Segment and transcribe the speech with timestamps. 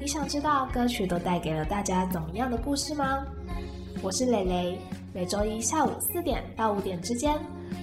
[0.00, 3.24] 你想知道歌曲都带给了大家怎么样的故事吗？
[4.02, 4.78] 我是蕾蕾，
[5.14, 7.34] 每周一下午四点到五点之间，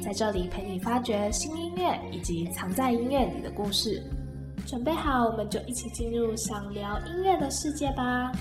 [0.04, 4.04] 在这里陪你发掘新音乐以及藏在音乐里的故事。
[4.68, 8.32] 准备好，我们就一起进入想聊音乐的世界吧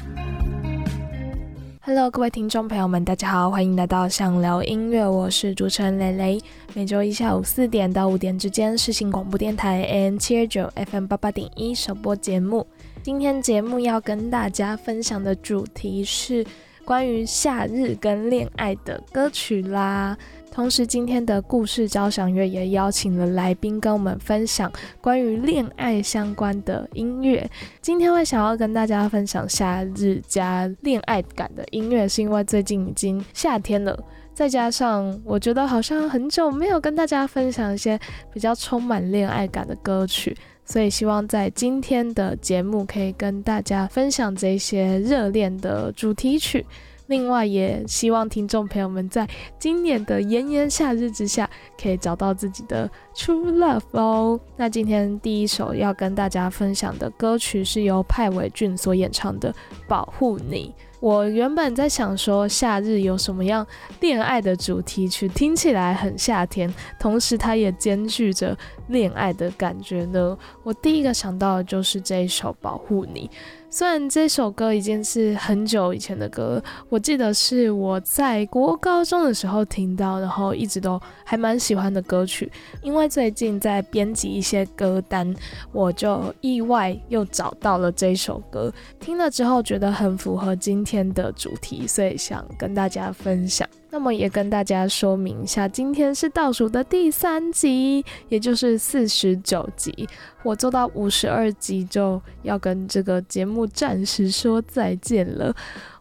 [1.82, 6.40] ！Hello，各位听众朋友们，大家好，欢迎来到想聊音乐，我是主持人蕾蕾。
[6.74, 12.66] 每周一下午四点到五点之间，是新广播电台 AM 七二九 FM 八八点一首播节目。
[13.02, 16.44] 今天节目要跟大家分享的主题是
[16.84, 20.16] 关于夏日跟恋爱的歌曲啦。
[20.52, 27.48] 同时，今天的故事交响乐也邀请了来宾跟我们分享关于恋爱相关的音乐。
[27.80, 33.98] 今天会想要跟大家分享夏日加恋爱感的音乐，是因为最近已经夏天了，
[34.34, 37.98] 再加上我觉得好像很久没有跟大家分享一些
[38.34, 40.36] 比较充满恋爱感的歌曲。
[40.70, 46.64] 所以希望在今天的节目可以跟大家分享这些热恋的主题曲。
[47.08, 54.38] 另外，也希望听众朋友们在今年的炎炎夏日之下，可以找到自己的 true love 哦。
[54.56, 59.52] 那今天第一首要跟大家分享的歌曲是由派伟俊所演唱的
[59.88, 60.72] 《保护你》。
[61.00, 63.66] 我原本在想说，夏日有什么样
[64.00, 68.56] 恋爱的主题曲，听起来很夏天，同时它也兼具着
[68.88, 70.36] 恋爱的感觉呢？
[70.62, 73.28] 我第一个想到的就是这一首《保护你》。
[73.72, 82.50] 虽然这首歌已经是很久以前的歌，我记得是我在国高中的时候听到，然后一直都还蛮喜欢的歌曲。
[82.82, 85.32] 因为最近在编辑一些歌单，
[85.70, 93.68] 我就意外又找到了这首歌，听了之后觉得很符合今天的主题，所以想跟大家分享。
[93.92, 100.08] 那么也跟大家说明一下，今天是倒数的第三集，也就是四十九集。
[100.44, 105.54] 我做到五十二集就要跟这个节目暂时说再见了。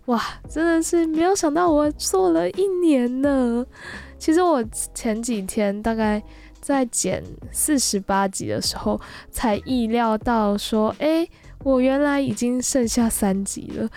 [0.06, 3.66] 哇，真的是没有想到我做了一年呢。
[4.18, 4.64] 其实我
[4.94, 6.22] 前几天大概
[6.62, 9.00] 在剪四十八集的时候，
[9.32, 11.28] 才意料到说，哎，
[11.64, 13.90] 我原来已经剩下三集了，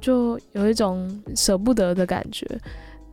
[0.00, 2.46] 就有一种舍不得的感觉。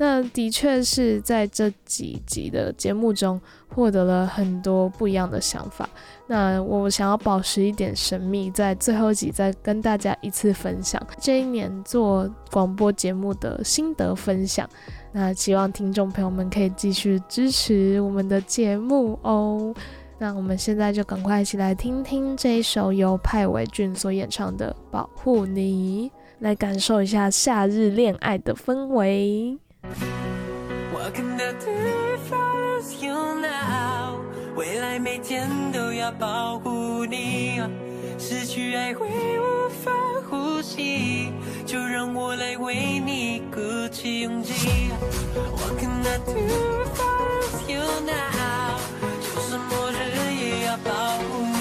[0.04, 5.90] 那的确是在这几集的节目中获得了很多不一样的想法。
[6.28, 14.70] 那我想要保持一点神秘，在最后一集再跟大家一次分享这一年做广播节目的心得分享。
[15.14, 19.74] 那希望听众朋友们可以继续支持我们的节目哦。
[20.20, 26.10] 那我们现在就赶快一起来听听这一首由派伟俊所演唱的《保护你》，
[26.40, 29.58] 来感受一下夏日恋爱的氛围。
[29.86, 34.18] 我看到对方是 you now，
[34.56, 37.62] 未来每天都要保护你，
[38.18, 39.08] 失去爱会
[39.40, 39.92] 无法
[40.30, 41.34] 呼吸，
[41.66, 43.60] 就让我来为你鼓
[43.92, 44.90] 起勇气。
[45.36, 46.34] 我看到对
[46.96, 47.06] 方
[47.52, 48.80] 是 you now，
[49.22, 49.96] 就算末日
[50.34, 51.53] 也要保护。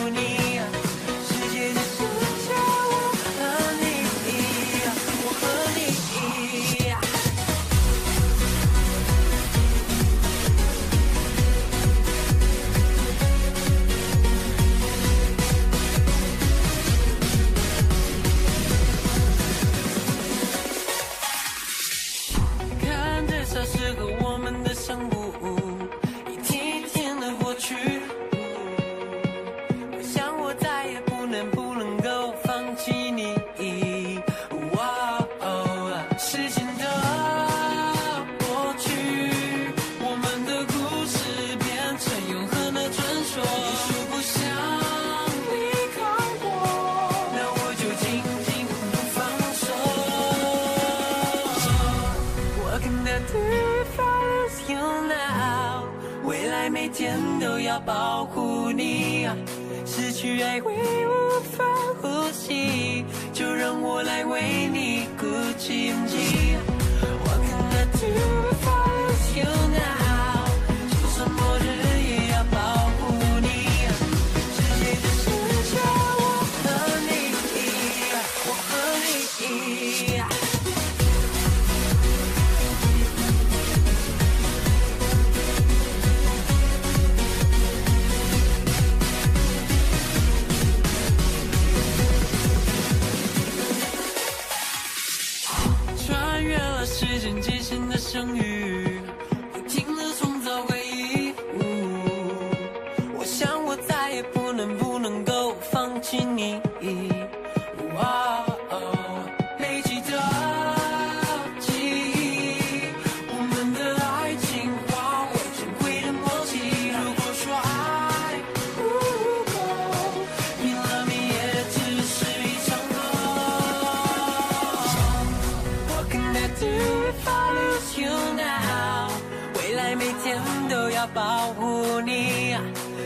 [130.73, 132.57] 都要保护你，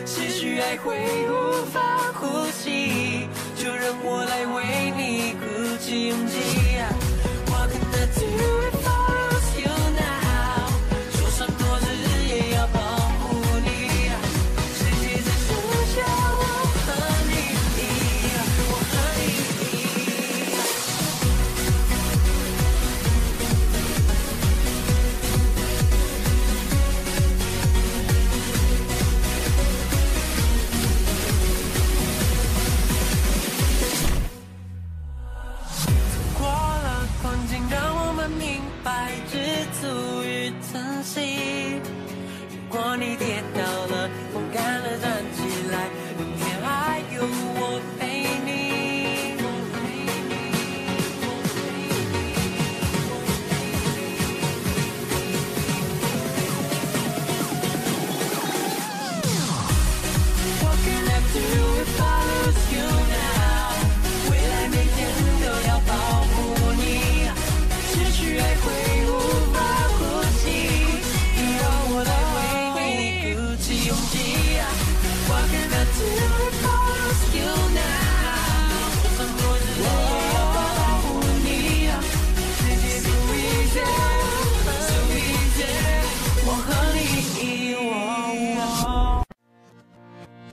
[0.06, 0.96] 失去爱会
[1.28, 1.80] 无法
[2.14, 6.78] 呼吸，就让我来为你鼓起勇气。
[7.50, 8.65] What can I do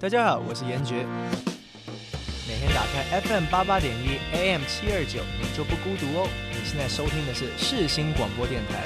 [0.04, 1.06] 大家好，我是严爵。
[2.46, 6.28] 每天打开 FM 八八点一 AM 七二九，你就不孤独哦。
[6.52, 8.84] 你现在收听的是世新广播电台。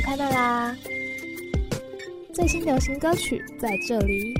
[0.00, 0.76] 看到啦！
[2.32, 4.34] 最新流行歌曲在这里。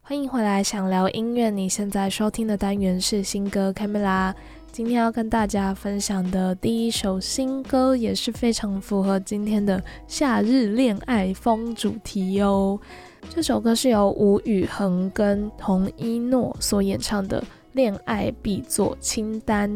[0.00, 1.50] 欢迎回来，想聊音乐。
[1.50, 4.34] 你现在收听的单元是新歌开麦啦。
[4.72, 12.80] 今天要跟大家分享的第一首新歌，也是非常符合今天的夏日恋爱风主题哟。
[13.28, 17.40] 这首歌是由吴宇恒跟洪一诺所演唱的
[17.72, 19.70] 《恋爱必做清单》。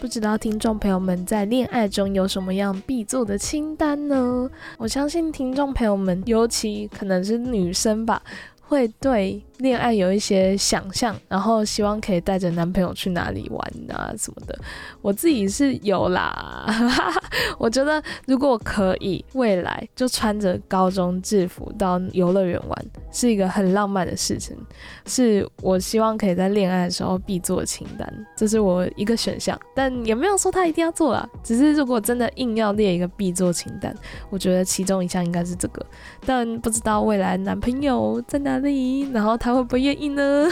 [0.00, 4.50] 不知道听众朋友们在恋爱中有什么样必做的清单呢？
[4.78, 8.22] 我相信听众朋友们，尤其可能是女生吧，
[8.60, 14.58] 会对恋爱有一些想象，然后希望可以带着男朋友去哪里玩啊什么的。
[15.00, 16.66] 我自己是有啦，
[17.58, 24.56] 我觉得如果可以，未来就穿着高中制服到游乐园玩，是一个很浪漫的事情，
[25.06, 33.94] 是我希望可以在恋爱的时候必做清单，这是我一个选项，但也没有说他一定要做啦，只是如果真的硬要列一个必做清单，
[34.30, 35.84] 我觉得其中一项应该是这个，
[36.26, 40.48] 但不知道未来男朋友在哪里，然后他会不愿意呢？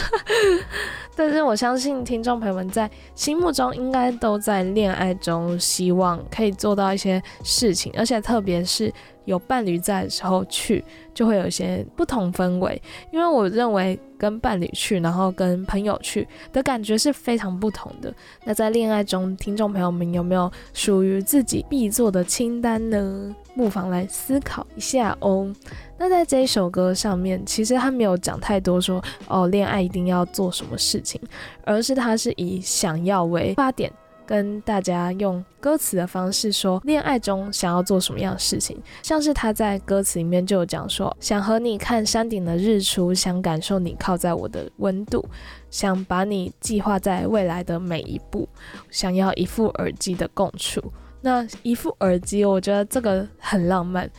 [1.17, 8.93] 但是我相信听众朋友们在心目中应该都在恋爱中，希望可以做到一些事情，而且特别是
[9.25, 12.81] 有伴侣在的时候去，就会有一些不同氛围。
[13.11, 18.13] 因为我认为跟伴侣去，然后跟朋友去的感觉是非常不同的。
[18.43, 23.35] 那在恋爱中，听众朋友们有没有属于自己必做的清单呢？
[23.55, 25.53] 不妨来思考一下哦。
[25.97, 31.21] 那在这一首歌上面，其实他没有讲太多说哦，恋爱一定要做什么事情，
[31.63, 33.91] 而是他是以想要为发点，
[34.25, 38.81] 跟大家用歌词的方式说，恋爱中想要做什么样的事情。
[39.01, 45.25] 像是他在歌词里面就有讲说，想和你看山顶的日出，想感受你靠在我的温度，
[45.69, 48.47] 想把你计划在未来的每一步，
[48.89, 50.81] 想要一副耳机的共处。
[51.21, 54.09] 那一副耳机，我觉得这个很浪漫。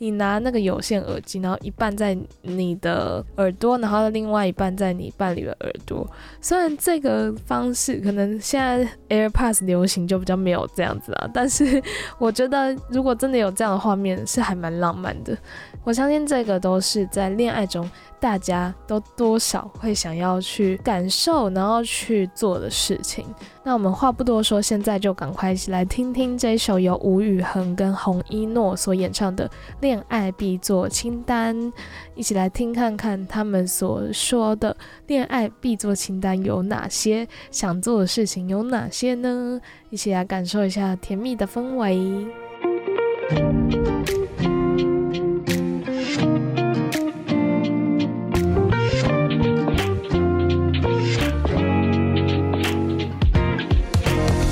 [0.00, 6.08] 你拿那个有线耳机，然后一半在你的耳朵，然后另外一半在你伴侣的耳朵。
[6.40, 11.82] 虽然这个方式可能现在 AirPods 流行就比较没有这样子啊，但是
[12.18, 15.36] 我觉得如果真的有这样的画面，是还蛮浪漫的。
[15.84, 17.88] 我相信这个都是在恋爱中。
[18.20, 23.24] 大家都多少会想要去感受，然后去做的事情。
[23.64, 29.48] 那我们话不多说，现在就赶快一起来听听这首由吴宇恒跟洪一诺所演唱的
[29.90, 31.56] 《恋爱必做清单》，
[32.14, 34.76] 一起来听看看他们所说的
[35.08, 39.60] 恋爱必做清单有哪些，想做的事情有哪些呢？
[39.88, 42.24] 一起来感受一下甜蜜的氛围。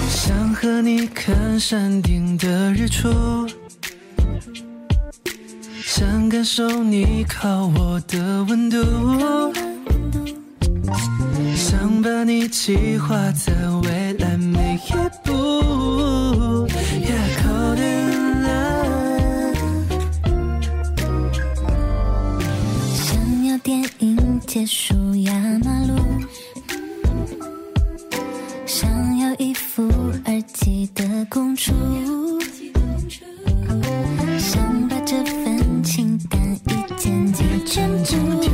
[0.08, 3.08] 想和你看山顶的日出，
[5.98, 8.76] 想感受你靠我的温度，
[11.56, 13.52] 想把你计划在
[13.82, 14.92] 未来每一
[15.24, 16.68] 步。
[22.94, 25.96] 想要电影结束压马路。
[28.64, 29.82] 想要一副
[30.26, 31.72] 耳机的公主，
[38.08, 38.47] 填补。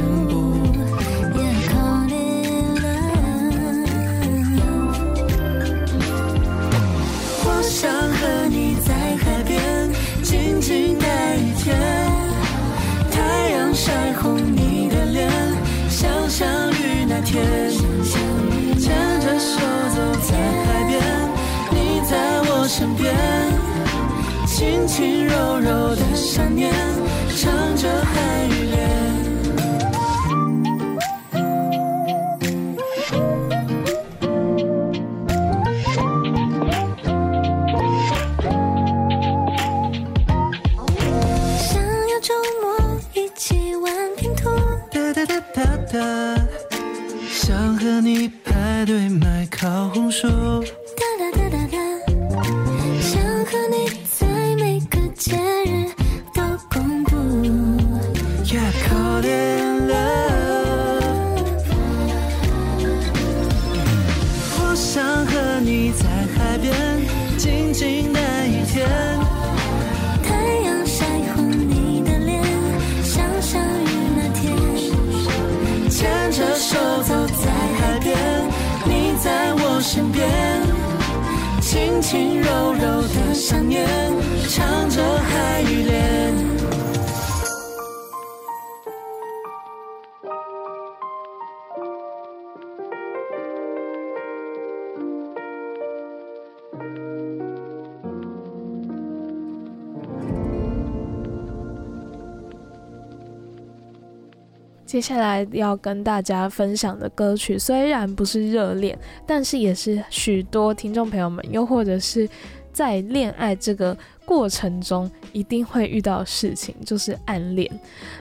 [104.94, 108.96] 接下来要跟大家分享的歌曲，虽然不是热恋，
[109.26, 112.28] 但是也是许多听众朋友们，又或者是
[112.72, 117.68] 在恋爱这个过程中一定会遇到的事情，就是暗恋。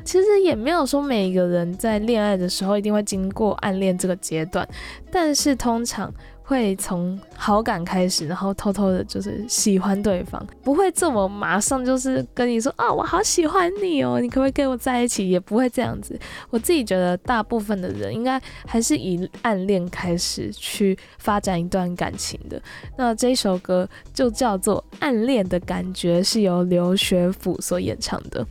[0.03, 4.67] 其实也没有说每一个人在恋爱的时候一定会经过暗恋这个阶段，
[5.11, 6.11] 但是通常。
[6.43, 15.29] 会从好感开始，然后偷偷的，就是喜欢对方，不会这么马上就是跟你说啊，我好喜欢你哦，你可不可以跟我在一起？
[15.29, 16.19] 也不会这样子。
[16.49, 22.61] 我自己觉得，大部分的人应该还是以暗恋开始去发展一段感情的。
[22.97, 28.45] 那这首歌就叫做《暗恋的感觉》，是由刘学府所演唱的。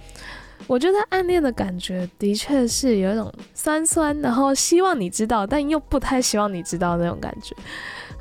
[0.72, 7.54] 我觉得暗恋的感觉的确是有一种酸酸，然后希望你知道，但又不太希望你知道那种感觉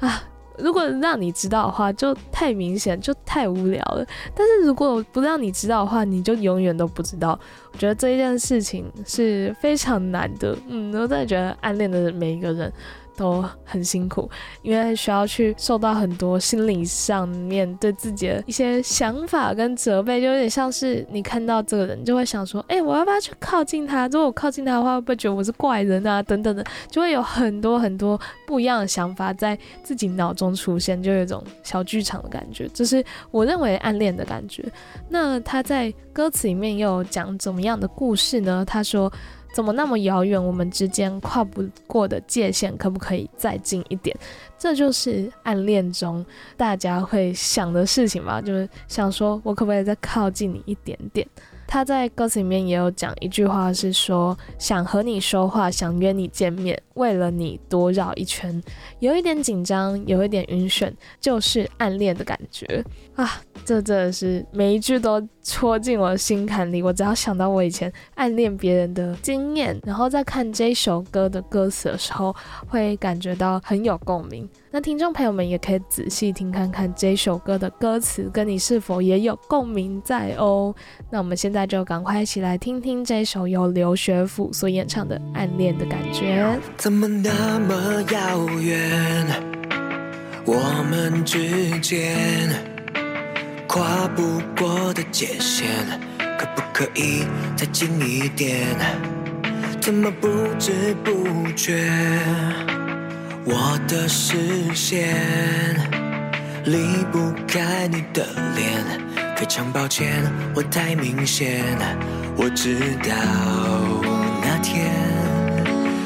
[0.05, 0.22] 啊。
[0.58, 4.05] 如果让你知道的话，就太明显，就太无聊了。
[4.36, 7.39] 但是如果不让你知道的话，你就永远都不知道。
[7.72, 10.53] 我觉得这一件事情是非常难的。
[10.67, 12.72] 嗯，我真的觉得暗恋的每一个人。
[13.21, 14.27] 都很辛苦，
[14.63, 24.07] 因为需要去受到很多心理上面对自己的一些想法跟责备，就有点像是你看到这个人，就会想说，哎，我要不要去靠近他？
[24.07, 26.23] 如果我靠近他的话，会不会觉得我是怪人啊？
[26.23, 34.65] 等等的，就会有很多很多不一样的想法在自己脑中出现，就有一种小剧场的感觉，这是我认为暗恋的感觉。
[35.07, 38.65] 那他在歌词里面又讲怎么样的故事呢？
[38.65, 39.13] 他说。
[39.53, 40.43] 怎么那么遥远？
[40.43, 44.15] 我们之间跨不过的界限，可不可以再近一点？
[44.58, 51.27] 这就是暗恋中大家会想的事情吧，就是想说我可不可以再靠近你一点点？
[51.71, 58.61] 他在歌词里面也有讲一句话，是说想和你说话，想约你见面，为了你多绕一圈，
[58.99, 62.83] 有一点紧张，有一点晕眩，就是暗恋的感觉
[63.15, 63.41] 啊！
[63.63, 66.83] 这真的是每一句都戳进我的心坎里。
[66.83, 72.35] 我只要想到我以前暗恋别人的经验，然后在看这首歌的歌词的时候，
[72.67, 74.49] 会感觉到很有共鸣。
[74.71, 80.73] 那听众朋友们也可以仔细听看看这首歌的歌词，跟你是否也有共鸣在哦？
[81.09, 86.44] 那我们现在那就赶快一起来听听这首由刘学府所演唱的《暗恋的感觉》。
[86.75, 89.27] 怎么那么遥远？
[90.44, 92.50] 我们之间
[93.68, 95.68] 跨不过的界限，
[96.39, 97.25] 可不可以
[97.56, 98.65] 再近一点？
[99.80, 100.27] 怎么不
[100.58, 101.12] 知不
[101.56, 101.88] 觉，
[103.46, 105.15] 我的视线
[106.65, 108.25] 离不开你的
[108.56, 109.11] 脸？
[109.41, 111.63] 非常抱歉，我太明显，
[112.38, 113.10] 我知道
[114.43, 114.93] 那天。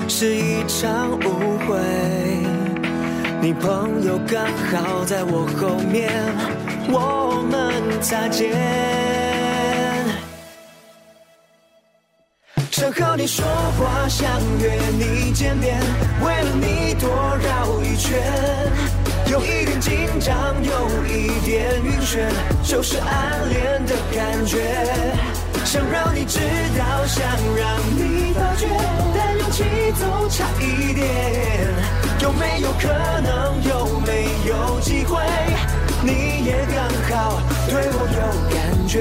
[0.08, 1.78] 是一场误会，
[3.42, 6.10] 你朋友刚好在我后面，
[6.88, 8.54] 我们擦肩。
[12.72, 14.26] 想和你说话，想
[14.62, 15.78] 约你见面，
[16.24, 17.10] 为了你多
[17.44, 18.18] 绕一圈，
[19.32, 22.30] 有一点紧张，有一点晕眩，
[22.64, 24.60] 就是暗恋的感觉。
[25.66, 26.40] 想让你知
[26.78, 27.24] 道，想
[27.58, 28.68] 让你发觉，
[29.16, 29.64] 但勇气
[29.98, 31.06] 总差一点。
[32.22, 32.88] 有没有可
[33.22, 33.62] 能？
[33.68, 35.22] 有没有机会？
[36.02, 38.20] 你也刚好对我有
[38.54, 38.94] 感觉。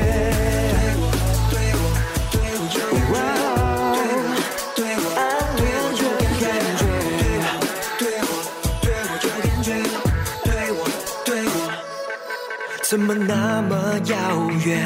[12.87, 13.75] 怎么那么
[14.05, 14.79] 遥远？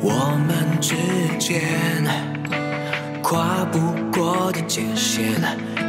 [0.00, 0.94] 我们之
[1.38, 1.60] 间
[3.22, 3.78] 跨不
[4.10, 5.34] 过的界限，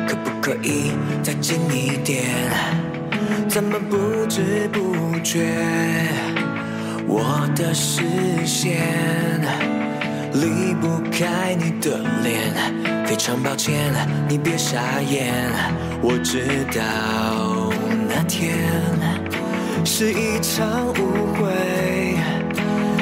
[0.05, 0.91] 可不可以
[1.23, 2.25] 再近一点？
[3.47, 5.47] 怎么不知不觉，
[7.07, 8.01] 我的视
[8.45, 9.41] 线
[10.33, 13.05] 离不开你的脸？
[13.05, 13.93] 非常抱歉，
[14.27, 15.33] 你别傻眼，
[16.01, 17.73] 我知道
[18.09, 18.53] 那天
[19.85, 22.15] 是一场误会。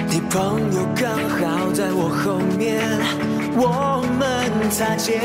[0.07, 2.81] 你朋友刚好在我后面，
[3.55, 5.19] 我们擦肩。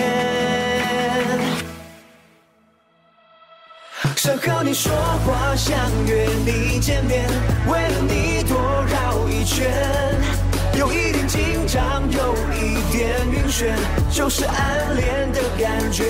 [4.16, 4.92] 想和你说
[5.26, 7.28] 话，想约你见面，
[7.66, 8.56] 为了你多
[8.88, 9.70] 绕一圈，
[10.78, 13.72] 有一点紧张，有一点晕眩，
[14.10, 16.04] 就是暗恋的感觉。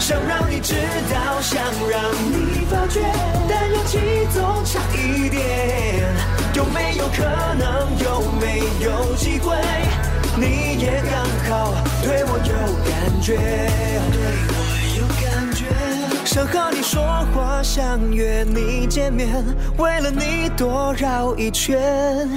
[0.00, 0.74] 想让你知
[1.12, 3.00] 道，想让你发觉，
[3.48, 3.98] 但勇气
[4.34, 5.42] 总差一点。
[6.54, 7.22] 有没有可
[7.54, 7.96] 能？
[7.98, 9.56] 有没有机会？
[10.36, 12.54] 你也刚好对我有
[12.90, 13.36] 感觉，
[14.12, 14.61] 对。
[16.24, 17.02] 想和你说
[17.34, 19.28] 话，想约你见面，
[19.76, 22.28] 为了你多绕一圈，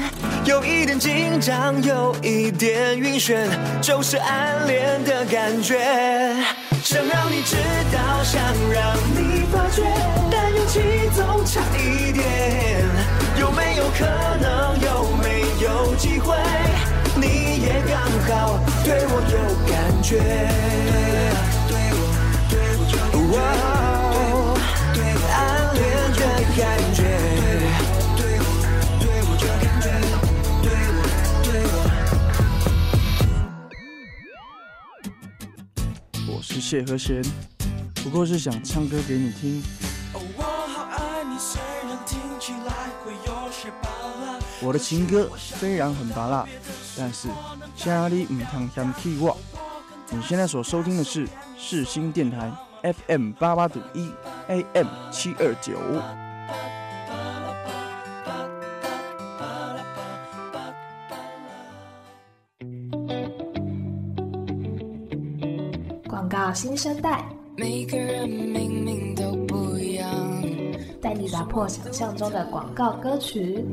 [0.43, 3.47] 有一点紧张，有一点晕眩，
[3.81, 5.77] 就是暗恋的感觉。
[6.83, 7.55] 想让你知
[7.93, 8.41] 道，想
[8.73, 9.83] 让你发觉，
[10.31, 10.81] 但勇气
[11.15, 12.25] 总差一点。
[13.39, 14.05] 有没有可
[14.41, 14.79] 能？
[14.81, 16.35] 有没有机会？
[17.15, 19.37] 你也刚好对我有
[19.71, 20.19] 感觉。
[23.37, 23.41] 我，
[36.27, 36.41] 我。
[36.41, 37.21] 是谢和弦，
[37.95, 39.61] 不过是想唱歌给你听。
[44.61, 46.47] 我，的情歌虽然很拔辣，
[46.97, 47.27] 但是
[47.75, 49.37] 家里唔通嫌弃我。
[50.11, 52.51] 你现在所收听的是世新电台
[52.85, 54.11] FM 八八点一
[54.47, 55.73] AM 七二九。
[66.07, 67.25] 广告新生代，
[67.57, 70.07] 每个人明明都不一样，
[71.01, 73.65] 带你打破想象中的广告歌曲。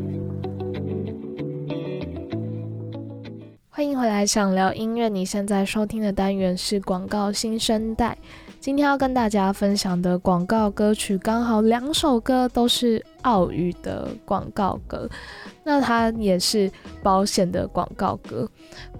[3.68, 5.11] 欢迎回来，想聊音乐。
[5.11, 8.16] 你现在收听的单元是广告新生代。
[8.62, 15.11] 今天要跟大家分享的广告歌曲，刚好两首歌都是澳语的广告歌，
[15.64, 16.70] 那它也是
[17.03, 18.48] 保险的广告歌。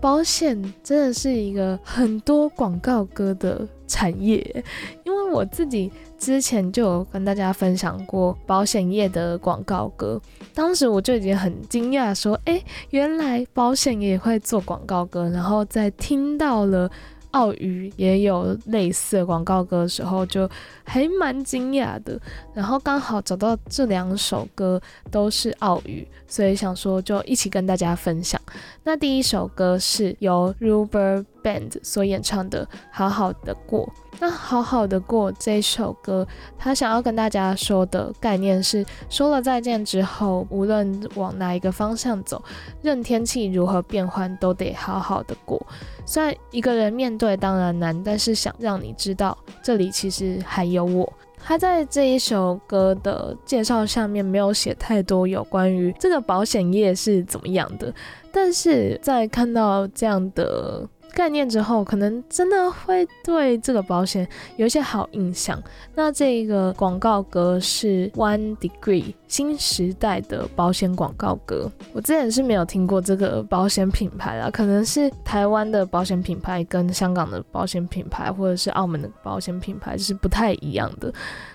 [0.01, 4.64] 保险真的是一个很多广告歌的产业，
[5.05, 10.20] 因为我自己之前就有跟大家分享过保险业的广告歌，
[10.53, 16.90] 当时我就已经很惊讶，说，哎，原来保险也会做广告歌，然后在听到了。
[17.33, 20.49] 澳语也有类似的广告歌的时候，就
[20.85, 22.18] 还蛮惊讶的。
[22.55, 28.40] 然后刚好找到这两首歌都是澳语，所以想说就一起跟大家分享。
[28.85, 33.87] 那第一首歌是由 Rubber Band 所演唱的《好好的过》。
[34.21, 36.27] 那《好好的过》这首歌，
[36.57, 42.43] 他想要跟大家说的概念是：说了再见之后，无论往哪一个方向走，
[42.83, 45.61] 任天气如何变换，都得好好的过。
[46.07, 51.13] 虽然一个人面对当然难，但是想让你知道，这里其实还有我。
[51.45, 57.93] 他在这一首歌的介绍下面没有写太多有关于这个保险业是怎么样的，
[58.31, 60.89] 但是在看到这样的。
[61.14, 65.62] 概念之后，可能真的会对这个保险有一些好印象。
[65.94, 71.66] 那这个广告歌是 One Degree 新时代的保险广告歌。
[71.95, 81.11] 我之前是没有听过这个保险品牌啦，可能是台湾的保险品牌跟香港的保险品牌，或者是澳门的保险品牌是不太一样的。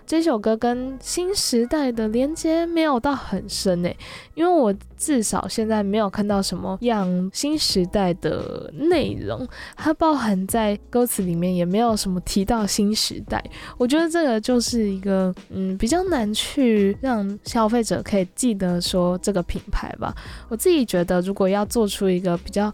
[0.07, 3.95] 这首歌跟新时代的连接没有到很深诶，
[4.33, 13.43] 因为我至少现在没有看到什么样新时代的内容，它包含在歌词里面也没有什么提到新时代。
[13.77, 20.15] 我觉得这个就是一个嗯比较难去让消消费者可以记得说这个品牌吧。
[20.47, 22.73] 我自己觉得如果要做出一个比较。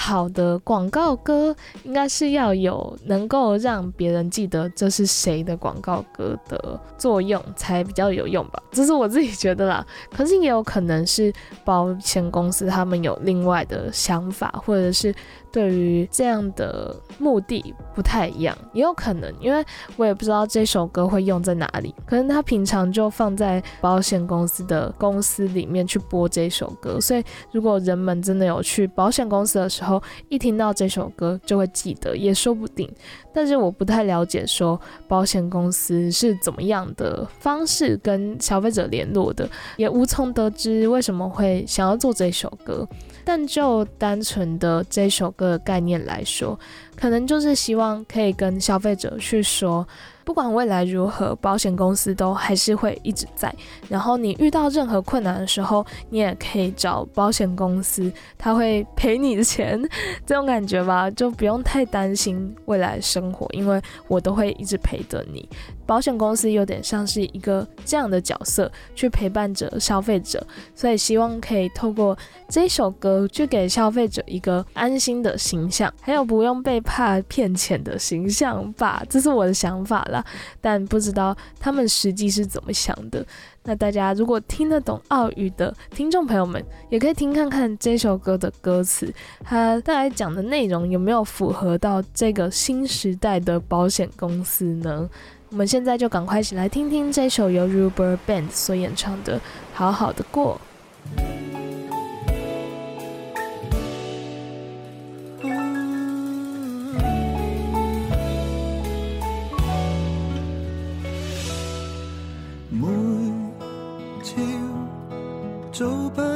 [0.00, 9.84] 好的广告歌应该是要有能够让别人记得这是谁的广告歌的作用才比较有用吧，这是我自己觉得啦。
[10.14, 11.32] 可是也有可能是
[11.64, 15.12] 保险公司他们有另外的想法，或者是。
[15.50, 19.64] 对于这样的目的不太一样，也有可能，因为
[19.96, 32.88] 我也不知道这首歌会用在哪里，可能他平常就放在保险公司的公司里面去播这首歌，所以如果人们真的有去保险公司的时候，一听到这首歌就会记得，也说不定。
[33.32, 42.86] 但是我不太了解说保险公司是怎么样的方式跟消费者联络的，也无从得知为什么会想要做这首歌。
[43.28, 46.58] 但就单纯的这首歌的概念来说，
[46.96, 49.86] 可能就是希望可以跟消费者去说。
[50.24, 53.54] 不管未来如何，保险公司都还是会一直在。
[53.86, 59.78] 然后你遇到任何困难的时候，你也可以找保险公司，他会赔你的钱，
[60.24, 65.46] 这种感觉吧，就不用太担心未来生活，因为我都会一直陪着你。
[65.88, 79.02] 保险公司有点像是一个这样的角色，去陪伴着消费者，所以希望可以透过这首歌，去给消费者一个安心的形象，还有不用被怕骗钱的形象吧。
[79.08, 80.22] 这是我的想法啦。
[80.60, 83.24] 但不知道他们实际是怎么想的。
[83.64, 89.10] 那大家如果听得懂澳语的听众朋友们，也可以听看看这首歌的歌词，
[89.42, 95.08] 它大概讲的内容有没有符合到这个新时代的保险公司呢？
[95.50, 99.38] 我们现在就赶快一起来听听这首由 Rubber Band 所演唱的
[99.72, 100.60] 《好好的过》。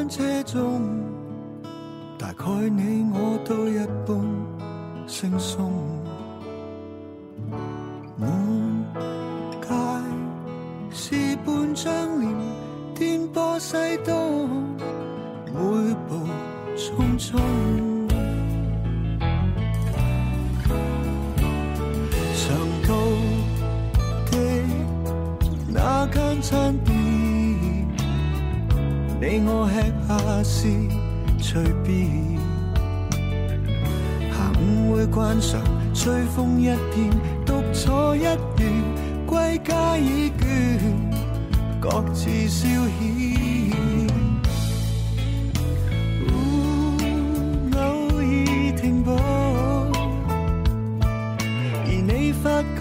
[0.08, 0.82] 车中，
[2.18, 4.20] 大概你我都一般
[5.06, 6.01] 轻松。
[11.62, 12.28] 半张脸，
[12.92, 14.48] 颠簸西东，
[15.46, 16.26] 每步
[16.76, 17.38] 匆匆。
[22.34, 22.92] 长途
[24.28, 24.36] 的
[25.68, 26.92] 那间餐店。
[29.20, 29.74] 你我吃
[30.08, 30.66] 下是
[31.38, 32.10] 随便，
[34.32, 35.60] 下午会惯常
[35.94, 37.08] 吹风一片，
[37.46, 38.24] 独坐一
[38.56, 38.82] 隅，
[39.24, 40.80] 归家已倦，
[41.82, 43.02] 各自消遣。
[47.74, 47.78] 偶
[48.14, 48.22] 尔
[48.80, 49.10] 停步，
[51.84, 52.80] 而你发觉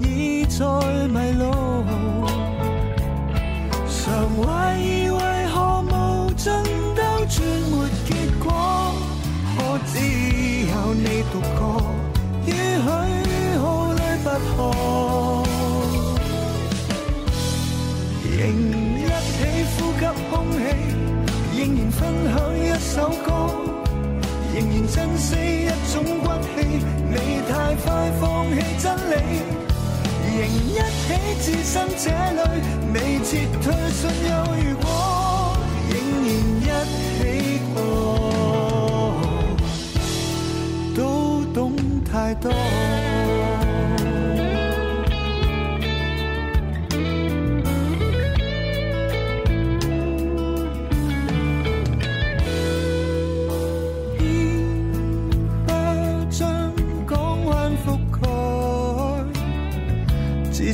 [0.00, 0.64] 已在
[1.08, 1.50] 迷路，
[3.88, 3.98] 常
[4.36, 4.99] 怀疑。
[18.50, 18.58] 仍
[18.98, 19.38] 一起
[19.78, 19.90] 呼。
[20.00, 20.58] 吸空气，
[21.58, 22.00] 仍然分
[22.32, 23.28] 享一首歌，
[24.54, 25.28] 仍然珍惜
[25.66, 26.56] 一种骨气，
[27.12, 27.14] 未
[27.46, 27.52] 太
[27.84, 27.84] 快
[28.18, 28.22] 放
[28.54, 29.12] 弃真理，
[30.38, 31.06] 仍一起
[31.42, 32.42] 置身这里，
[32.94, 33.28] 未撤
[33.60, 34.89] 退信有如果，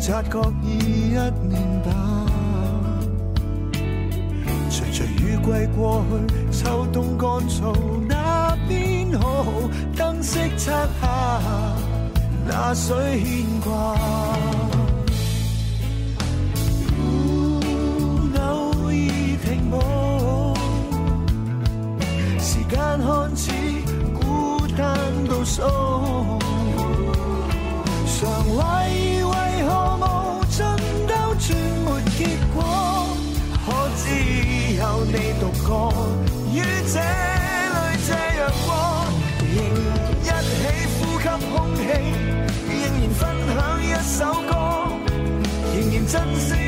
[0.06, 1.90] 察覺已一年吧。
[4.70, 7.74] 隨隨雨季過去，秋冬乾燥，
[8.08, 9.50] 那邊好好
[9.96, 11.42] 燈飾漆下，
[12.46, 13.66] 那水牽掛。
[18.38, 18.92] 偶爾
[19.42, 19.74] 停步。
[22.38, 23.50] 時間看似
[24.14, 24.86] 孤單
[25.28, 25.62] 到數，
[35.66, 35.90] 你獨個
[36.52, 37.76] 於這裏
[38.06, 38.70] 這樣過，
[39.42, 39.58] 仍
[40.22, 40.62] 一起
[40.94, 41.82] 呼吸空气，
[42.70, 43.20] 仍然分
[43.56, 44.52] 享一首歌，
[45.74, 46.65] 仍然珍惜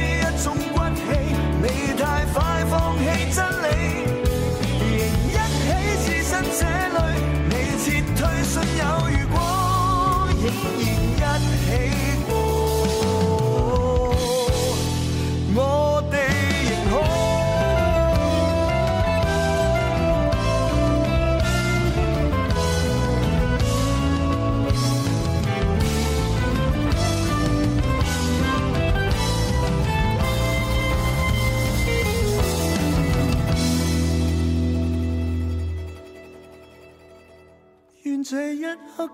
[38.08, 38.62] 愿这一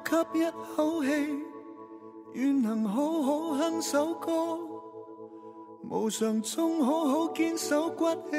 [0.05, 1.09] 刻吸一口气，
[2.35, 4.57] 愿能好好哼首歌，
[5.91, 8.37] 无常中好好坚守骨气。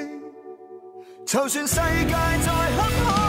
[1.25, 3.24] 就算世界再坎坷，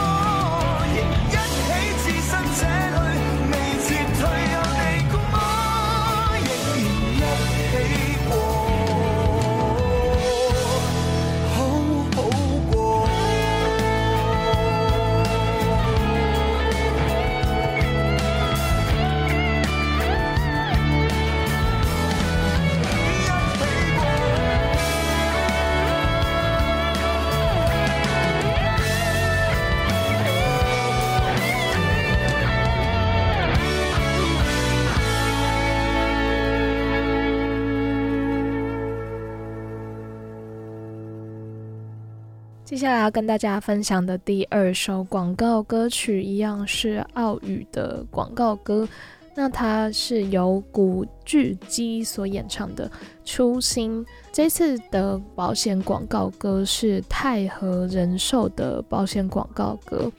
[42.77, 48.87] 接下来要跟大家分享的第二首广告歌曲，一样是奥语的广告歌。
[49.33, 52.87] 那它是由古巨基所演唱的
[53.25, 54.05] 《初心》。
[54.31, 60.11] 这次的保险广告歌是泰和人寿的保险广告歌。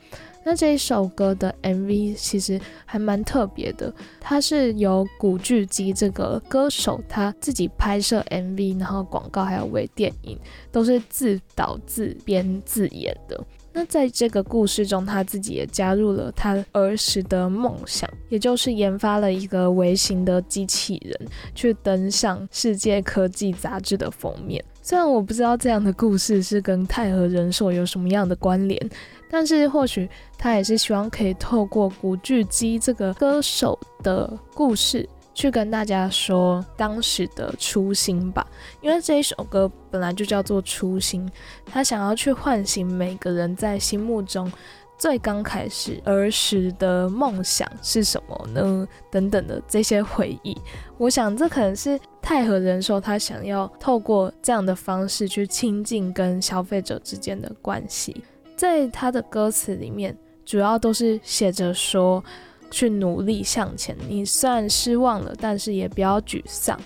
[0.49, 10.35] 那这一首歌的 MV 其实还蛮特别的，它是由古巨基这个歌手他自己拍摄 MV，然后广告还有微电影
[10.71, 13.39] 都是自导自编自演的。
[13.71, 24.65] 那在这个故事中，他自己也加入了他儿时的梦想，也就是研发了一个微型的机器人，去登上世界科技杂志的封面。
[24.81, 28.89] 虽然我不知道这样的故事是跟泰和人寿有什么样的关联，
[29.29, 38.45] 但是或许他也是希望可以透过古巨基这个歌手的故事，去跟大家说当时的初心吧。
[38.81, 41.29] 因为这一首歌本来就叫做初心，
[41.65, 44.51] 他想要去唤醒每个人在心目中
[44.97, 48.87] 最刚开始儿时的梦想是什么呢？
[49.09, 50.57] 等等的这些回忆，
[50.97, 58.23] 我想这可能是太和人寿他想要透过这样的方式去亲近跟消费者之间的关系。
[58.59, 62.21] 在他的歌词里面，主要都是写着说，
[62.69, 63.95] 去努力向前。
[64.09, 66.77] 你虽然失望了，但是也不要沮丧。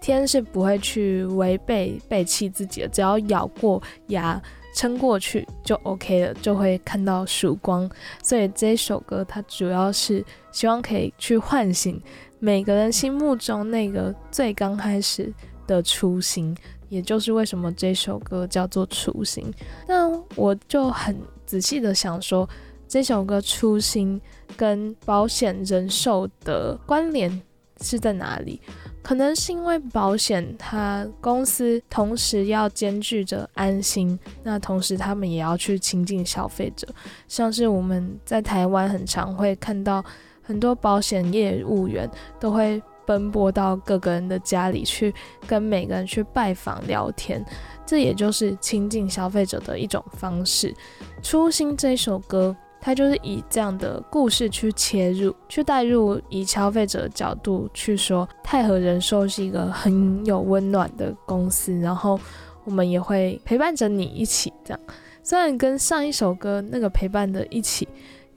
[0.00, 4.40] 天是不会去违背、背弃自己的，只要咬过牙、
[4.72, 7.90] 撑过去就 OK 了，就会看到曙光。
[8.22, 12.00] 所以这首歌它主要是希望可以去唤醒
[12.38, 15.34] 每个人心目中那个最刚开始
[15.66, 16.56] 的初心。
[16.88, 19.44] 也就是为什么这首歌叫做《初心》，
[19.86, 22.48] 那我就很仔细的想说，
[22.86, 24.20] 这首歌《初心》
[24.56, 27.42] 跟保险人寿的关联
[27.80, 28.60] 是在哪里？
[29.00, 36.86] 可能是因为保险，它公司同时要兼具着安心，那同时他们也要去亲近消费者。
[37.26, 40.04] 像是我们在台湾很常会看到
[40.42, 45.14] 很多保险业务员都会奔波到各个人的家里去，
[45.46, 47.42] 跟每个人去拜访聊天，
[47.86, 50.74] 这也就是亲近消费者的一种方式。
[51.22, 52.54] 初心这一首歌。
[52.80, 62.18] 它就是以这样的故事去切入，去带入，以消费者的角度去说，泰和人寿是一个很有温暖的公司，然后
[62.62, 64.80] 我们也会陪伴着你一起这样。
[65.24, 67.88] 虽然跟上一首歌那个陪伴的一起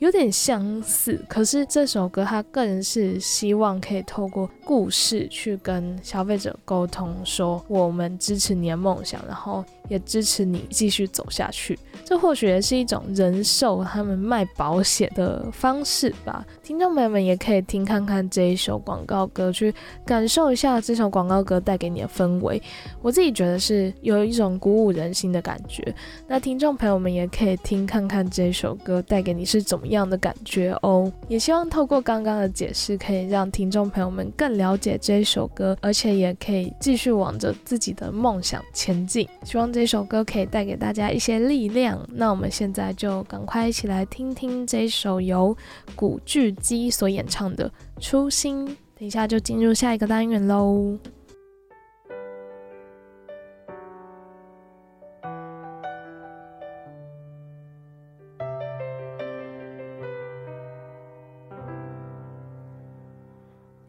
[0.01, 11.77] 有点相似，可是这首歌它更是希望可以透过故事去跟消费者沟通，说我们支持你的梦想，然后也支持你继续走下去。
[12.03, 16.45] 这或许也是一种人寿他们卖保险的方式吧。
[16.63, 19.73] 听众朋友们也可以听看看这一首广告歌，去
[20.05, 22.61] 感受一下这首广告歌带给你的氛围。
[23.01, 25.93] 我自己觉得是有一种鼓舞人心的感觉。
[26.27, 31.11] 那听众朋友们也可以听看看这首歌带给你是怎么样的感觉哦。
[31.27, 39.27] 也希望透过刚刚的解释，可以让听众朋友们更了解这一首歌，而且也可以继续往着自己的梦想前进。
[39.43, 41.99] 希望这首歌可以带给大家一些力量。
[42.13, 45.55] 那我们现在就赶快一起来听听这首由
[45.95, 50.97] 古巨基所演唱的《初心》，等一下就进入下一个单元喽。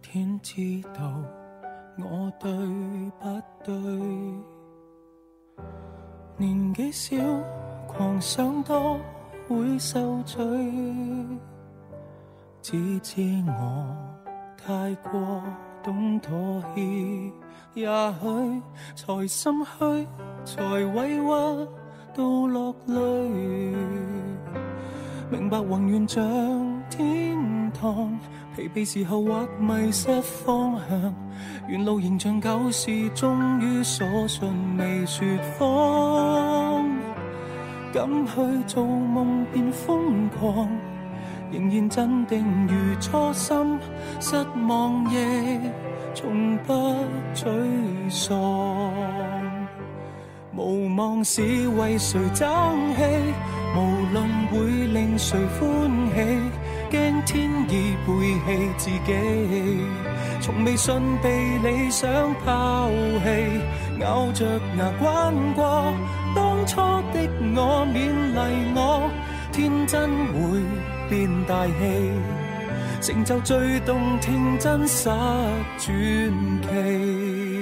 [0.01, 1.25] 天知道
[1.97, 2.53] 我對
[3.19, 4.52] 不對？
[6.43, 7.17] 年紀小。
[7.95, 8.99] 狂想多
[9.47, 10.43] 會受罪，
[12.63, 13.87] 只知我
[14.57, 15.43] 太過
[15.83, 17.31] 懂妥協，
[17.75, 18.63] 也許
[18.97, 20.07] 才心虛，
[20.47, 20.63] 才
[20.95, 21.69] 委屈
[22.15, 22.95] 到落淚。
[25.31, 28.19] 明白宏願像天堂，
[28.55, 31.15] 疲憊時候或迷失方向，
[31.71, 35.27] 沿路仍像舊事，終於鎖信未说
[35.59, 36.87] 谎。
[37.95, 38.35] 敢去
[38.67, 40.69] 做夢便瘋狂，
[41.51, 43.79] 仍然镇定如初心，
[44.21, 44.37] 失
[44.69, 45.61] 望亦
[46.15, 46.73] 從不
[47.35, 47.49] 沮
[48.11, 48.91] 喪。
[50.55, 53.35] 無望是為誰爭氣，
[53.75, 53.79] 無
[54.15, 56.21] 論會令誰歡喜，
[56.93, 58.13] 驚天意背
[58.45, 59.13] 棄自己，
[60.43, 62.91] 從未信被理想拋
[63.25, 63.61] 棄，
[63.99, 64.45] 咬着
[64.77, 65.95] 牙關過。
[66.35, 66.77] 當初
[67.15, 67.27] 的
[67.57, 67.97] 我勉
[68.35, 68.39] 勵
[68.75, 69.11] 我，
[69.53, 70.61] 天真會
[71.09, 72.13] 變大氣，
[73.01, 75.11] 成就最動聽真實
[75.79, 77.62] 傳奇。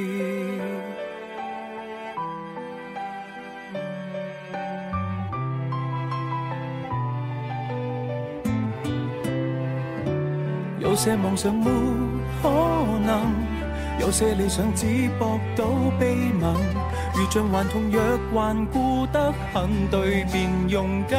[11.02, 11.64] 些夢想沒
[12.42, 12.50] 可
[13.06, 13.32] 能，
[14.00, 15.64] 有些理想只博到
[15.98, 16.44] 悲悯。
[17.14, 18.02] 如像頑童若
[18.34, 21.18] 頑固得很，對便勇敢，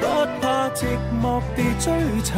[0.00, 0.04] 不
[0.40, 0.84] 怕寂
[1.22, 1.92] 寞地追
[2.24, 2.32] 尋，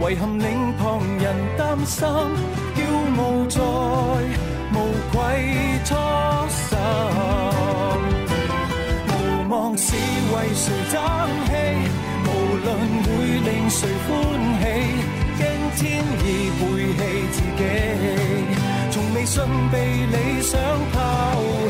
[0.00, 2.06] 遺憾令旁人擔心，
[2.76, 2.78] 驕
[3.18, 3.58] 傲在
[4.74, 4.76] 無
[5.10, 5.18] 愧
[5.84, 5.90] 初
[6.54, 6.78] 心，
[9.08, 9.12] 無
[9.48, 10.96] 望是為誰爭
[11.48, 11.50] 氣，
[12.24, 12.28] 無
[12.64, 12.66] 論
[13.02, 13.07] 會
[13.70, 14.08] 谁欢
[14.60, 14.64] 喜，
[15.38, 15.42] 驚
[15.76, 16.26] 天意
[16.58, 16.62] 背
[16.96, 16.98] 弃
[17.32, 17.60] 自己。
[18.90, 19.36] 从未信
[19.70, 19.76] 被
[20.06, 20.58] 理想
[20.92, 20.96] 抛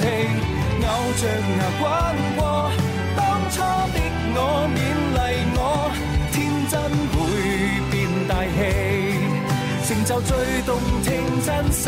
[0.01, 0.07] 弃，
[0.81, 1.23] 咬着
[1.59, 1.83] 牙关
[2.37, 2.41] 过。
[3.17, 3.19] 当
[3.51, 3.57] 初
[3.93, 3.97] 的
[4.35, 4.39] 我
[4.75, 4.79] 勉
[5.17, 5.19] 励
[5.57, 5.59] 我，
[6.33, 6.37] 天
[6.71, 6.73] 真
[7.13, 7.17] 会
[7.91, 7.95] 变
[8.29, 8.59] 大气，
[9.89, 10.31] 成就最
[10.63, 10.69] 动
[11.03, 11.07] 听
[11.45, 11.83] 真实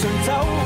[0.00, 0.57] 谁走。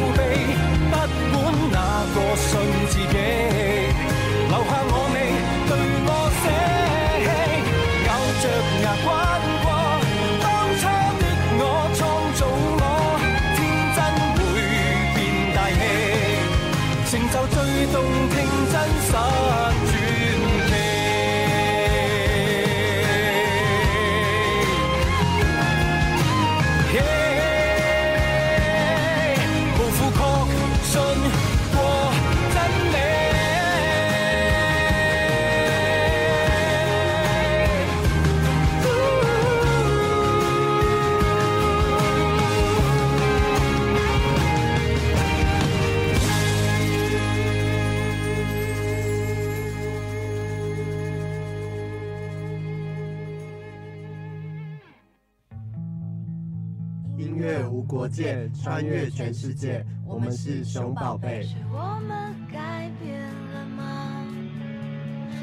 [58.12, 61.42] 界，穿越全世界，我们是熊宝贝。
[61.42, 64.26] 是我们改变了吗？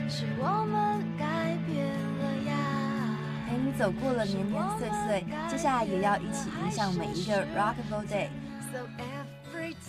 [0.07, 1.87] 是我们改变
[2.19, 2.53] 了呀。
[3.49, 8.29] 陪你走过了年年岁岁，接下来也要一起迎向每一个 Rockable Day。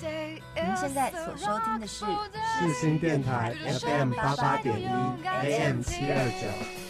[0.02, 4.84] Day 您现在所收听的是世新电台 FM 八八点一
[5.24, 6.89] AM 七二九。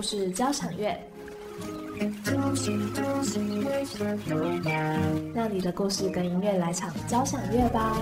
[0.00, 0.98] 故事交响乐，
[5.34, 7.94] 让你的故事跟音乐来场交响乐吧。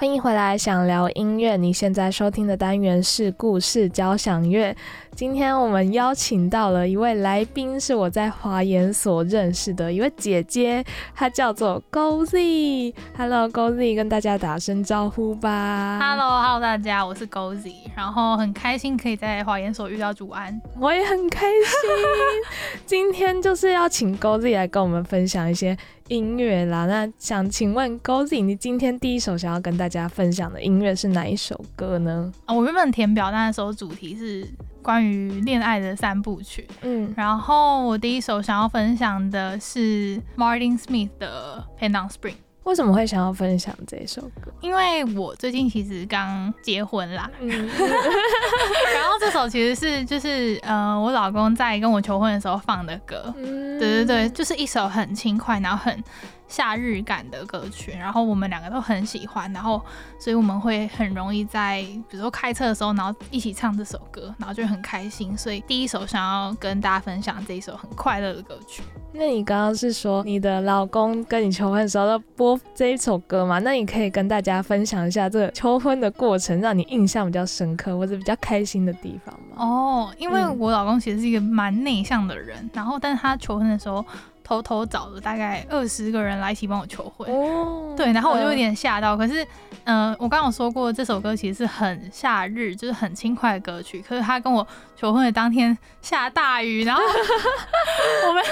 [0.00, 1.56] 欢迎回来，想聊音乐。
[1.56, 4.72] 你现在收听的单元是故事交响乐。
[5.16, 10.84] 今天我们邀请到了一位来宾，是我在华研所认识的一位姐姐，
[11.16, 12.94] 她叫做 Gozy。
[13.16, 15.98] Hello，Gozy，跟大家打声招呼吧。
[16.00, 20.62] Hello，Hello，大家，我是 Gozy，然后很开心可以在华研所遇到主安。
[20.78, 21.90] 我也很开心。
[22.86, 25.76] 今天就是要请 Gozy 来跟我们分享一些
[26.08, 26.86] 音乐啦。
[26.86, 32.32] 那想请问 Gozi，你今天第一首想要跟大家分享的音乐是哪一首歌呢？
[32.46, 34.46] 啊，我原本填表单的时候主题是
[34.82, 42.32] 关于恋爱的三部曲，嗯，然后我第一首想要分享的是 Martin Smith 的《p e n d o n Spring》。
[42.68, 44.52] 为什么会想要分享这首歌？
[44.60, 47.48] 因为我最近其实刚结婚啦，嗯，
[48.94, 53.78] 然后这首其实是就是呃我老公在跟我求婚的时候放的歌，嗯。
[53.78, 56.02] 对对对，就是一首很轻快，然后很
[56.48, 59.80] 夏日感的歌曲，然后我们两个都很喜欢，然后
[60.18, 65.36] 所以我们会很容易在比如说开车的时候，然后一起唱这首歌，然后就很开心。
[65.36, 68.82] 所以第一首想要跟大家分享这一首很快乐的歌曲。
[69.12, 73.58] 那你刚刚是说你的老公跟你求婚的时候都播这一首歌吗？
[73.58, 79.56] 那你可以跟大家分享一下这个求婚的过程，让你印象比较深刻或者比较开心的地方吗？
[79.56, 84.04] 哦，因为嗯我老公其实是一个蛮内向的人，然后但是他求婚的时候
[84.48, 87.30] 偷偷找了大概二十个人来一起帮我求婚。
[87.30, 89.14] 哦对，然后我就有点吓到。
[89.14, 89.46] 可是，
[89.84, 94.00] 呃，我刚刚有说过，这首歌其实是很夏日，就是很轻快的歌曲。
[94.00, 94.66] 可是他跟我
[94.98, 97.00] 求婚的当天下大雨，然后
[98.28, 98.42] 我们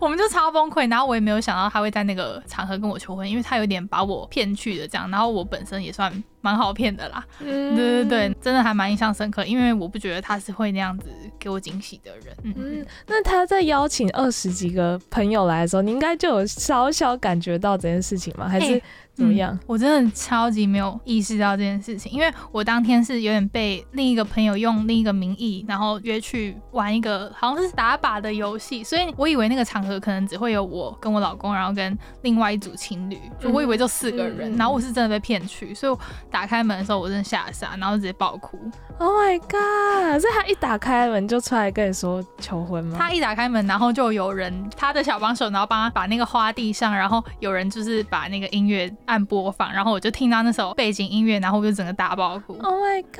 [0.00, 0.90] 我们就超崩溃。
[0.90, 5.08] 然后我也没有想到他会在那个场合跟我求婚，因为他有点把我骗去的这样。
[5.10, 7.24] 然后我本身也算蛮好骗的啦。
[7.38, 12.36] 嗯对对对，真的还蛮印象深刻，因为我不觉得他是会那样子给我惊喜的人。
[12.42, 18.48] 嗯嗯，那他在邀请二十几个朋友来的时候，你应该就有稍稍感觉到这件事情吗？
[18.48, 18.82] 还是哎
[19.14, 19.52] 怎么样？
[19.54, 35.98] 嗯我真的超级没有意识到这件事情，因为我当天是有点被另一个朋友用另一个名义，然后约去玩一个好像是打靶的游戏，所以我以为那个场合可能只会有我跟我老公，然后跟另外一组情侣，就我以为就四个人，然后我是真的被骗去，所以我
[36.30, 38.58] 打开门的时候我真的吓傻，然后直接爆哭。
[38.98, 40.20] Oh my god！
[40.20, 42.96] 所以他一打开门就出来跟你说求婚吗？
[42.98, 52.52] 他一打开门，然后就有人他的小帮手，然后帮他把那个花地上，然后有人就是把那个音乐按播放，然后我就听到那首背景音乐，然后我就整个大爆哭。
[52.62, 53.18] Oh my god！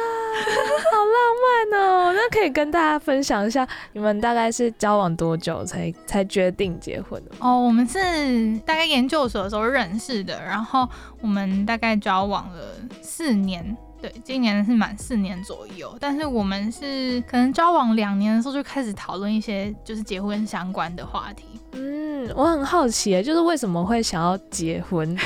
[0.92, 2.12] 好浪漫哦！
[2.16, 7.36] 那可以跟大家分享一下，你们大概是交往多久才才决定结婚的吗？
[7.40, 10.88] 哦，我们是大概研究所的时候认识的，然后
[11.20, 12.60] 我们大概交往了
[13.02, 13.76] 四年。
[14.02, 21.44] 对，今年是满四年左右，但是我们是可能交往两年的时候就开始讨论一些就是结婚相关的话题。
[21.74, 25.08] 嗯，我很好奇耶，就是为什么会想要结婚？
[25.08, 25.20] 因为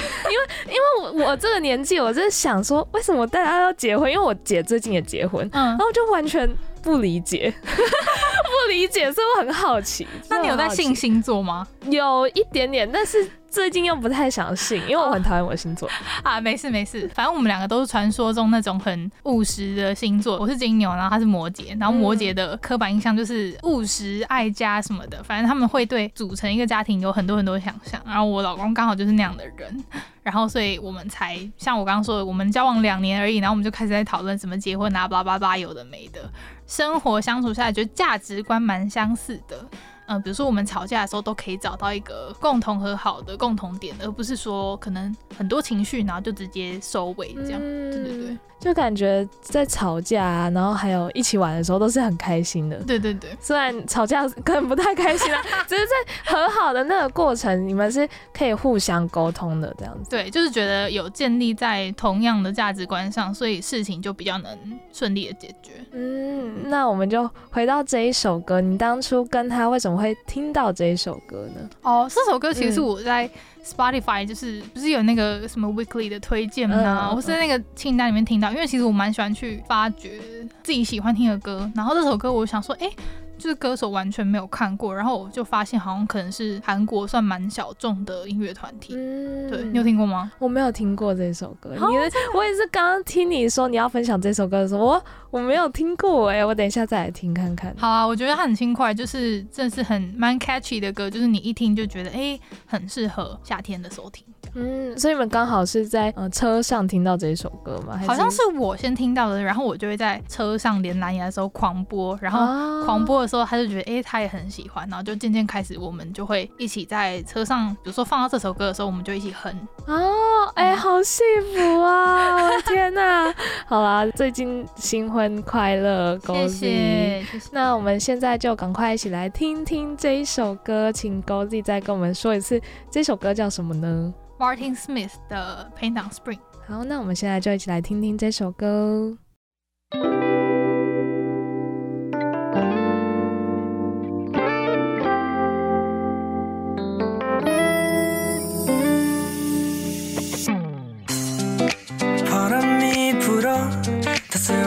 [0.67, 4.13] 因为我我这个年纪，我在想说，为什么大家要结婚？
[4.13, 6.47] 因为我姐最近也结婚，嗯然，后就完全
[6.83, 10.07] 不理解， 不理解，所以我很好奇。
[10.29, 11.15] 那你有在信信？
[11.15, 11.67] 星座吗？
[11.89, 15.89] 有一点点，但是最近又不太想信，因为我很讨厌我的星座。
[16.23, 20.37] 啊，没事没事，反正我们两个都是传说中那种很务实的星座。
[20.39, 27.99] 我是金牛，然后他是摩羯，然后摩羯的刻板印象就是务实、爱家什么的，反正他们会对组成一个家庭有很多很多想象。
[28.05, 29.85] 然后我老公刚好就是那样的人，
[30.23, 36.31] 然后所以我们才像我刚刚说的，我们交往两年而已，然后我们就开始在讨论怎么结婚啊，巴拉巴拉有的没的，
[36.67, 39.67] 生活相处下来，觉得价值观蛮相似的。
[40.07, 47.61] 嗯、比如说我们吵架的时候都可以找到一个共同和好的共同点，而不是说可能很多情绪，然后就直接收尾这样。
[47.61, 52.77] 对对对，就感觉在吵架啊，然后还有一起玩的时候都是很开心的。
[52.85, 60.11] 对对对，虽然吵架可能不太开心啊， 只是在和好的那个过程，你们是可以互相沟通的这样子。
[60.11, 64.57] 对，就是觉得有建立在同样的价值观上，所以事情就比较能
[64.93, 65.73] 顺利的解决。
[65.93, 71.69] 嗯，那我们就回到这一首歌，你当初跟他为什么会听到这一首歌呢？
[71.83, 73.29] 哦，这首歌其实是嗯我在
[73.65, 77.13] Spotify 就是不是有那个什么 weekly 的推荐吗？
[77.15, 80.21] 我是在那个清单里面听到，因为其实我蛮喜欢去发掘
[80.63, 82.89] 自己喜欢听的歌，然后这首歌我想说，哎、
[83.37, 88.95] 就是歌手完全没有看过，然后我就发现好像可能是韩国算蛮小众的音乐团体。
[88.97, 90.31] 嗯对你有听过吗？
[90.39, 95.03] 我没有听过这首歌，因为我也是刚刚听你说你要分享这首歌的时候，我
[95.37, 97.75] 我没有听过哎、我等一下再来听看看。
[97.77, 104.25] 好啊，我觉得它很轻快，就是真的是很蛮 catchy 的歌，就是你一听就觉得哎、很适合夏天的收听。
[104.55, 108.01] 嗯，所以你们刚好是在呃车上听到这一首歌吗？
[108.07, 119.53] 好像是我先听到的，然后我就会在车上连蓝牙的时候狂播，然后啊狂播的时候他就觉得哎、诶他也很喜欢，然后就渐渐开始我们就会一起在车上，比如说放到这首歌的时候，我们就一起哼。
[119.87, 121.25] 哦，哎、好幸
[121.55, 122.35] 福啊！
[122.37, 123.35] 我的天哪，
[123.67, 127.49] 好啦，最近新婚快乐，恭谢喜！
[127.53, 132.61] 那我们现在就赶快一起来听听这一首歌，请 Gozy 再跟我们说一次，
[132.91, 136.39] 这首歌叫什么呢？Martin Smith 的 Paint on Spring。
[136.67, 139.17] 好，那我们现在就一起来听听这首歌。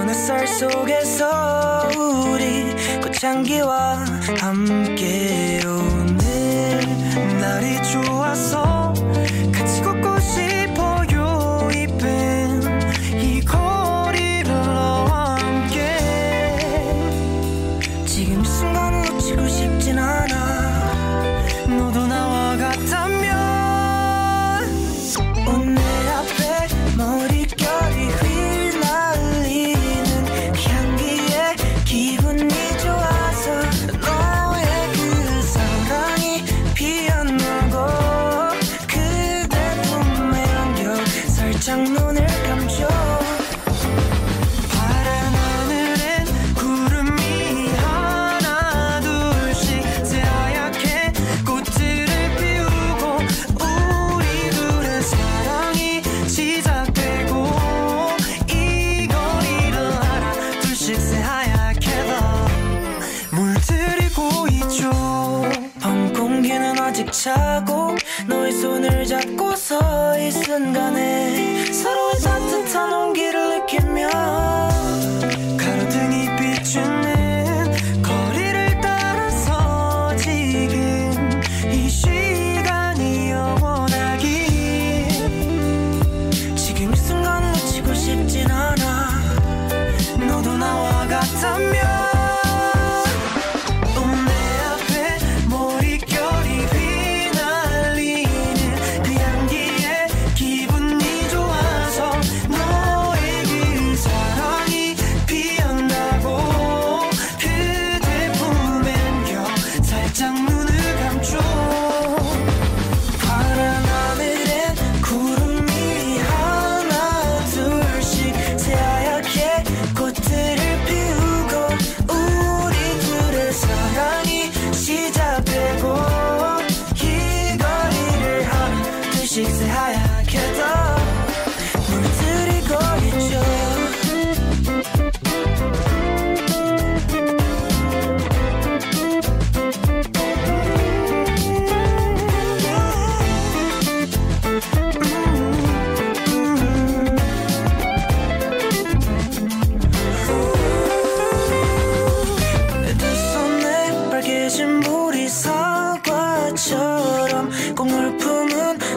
[0.10, 4.03] 햇살 속에서 우리 꽃향기와
[4.39, 6.18] 함께 오는
[7.39, 8.78] 날이 좋아서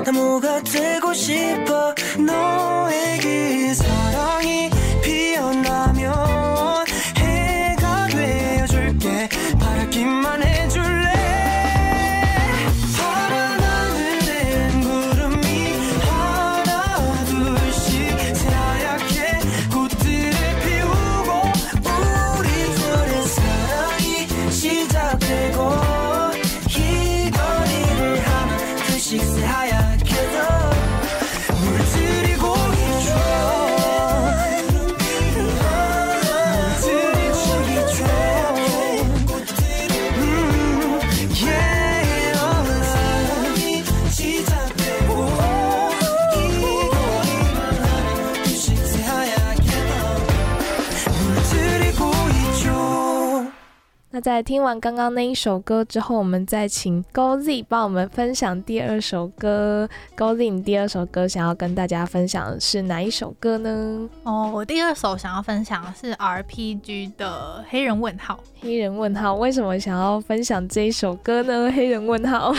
[0.04, 1.94] 나무가 되고 싶어?
[3.20, 4.71] 그 사랑이
[54.22, 59.88] 在听完刚刚那一首歌之后，我们再请 GoZ 帮我们分享第二首歌。
[60.16, 64.08] GoZ，你第二首歌想要跟大家分享的是哪一首歌呢？
[64.22, 68.38] 哦，我第二首想要分享的是 RPG 的《黑人问号》。
[68.60, 71.68] 黑人问号，为什么想要分享这一首歌呢？
[71.74, 72.54] 黑人问号，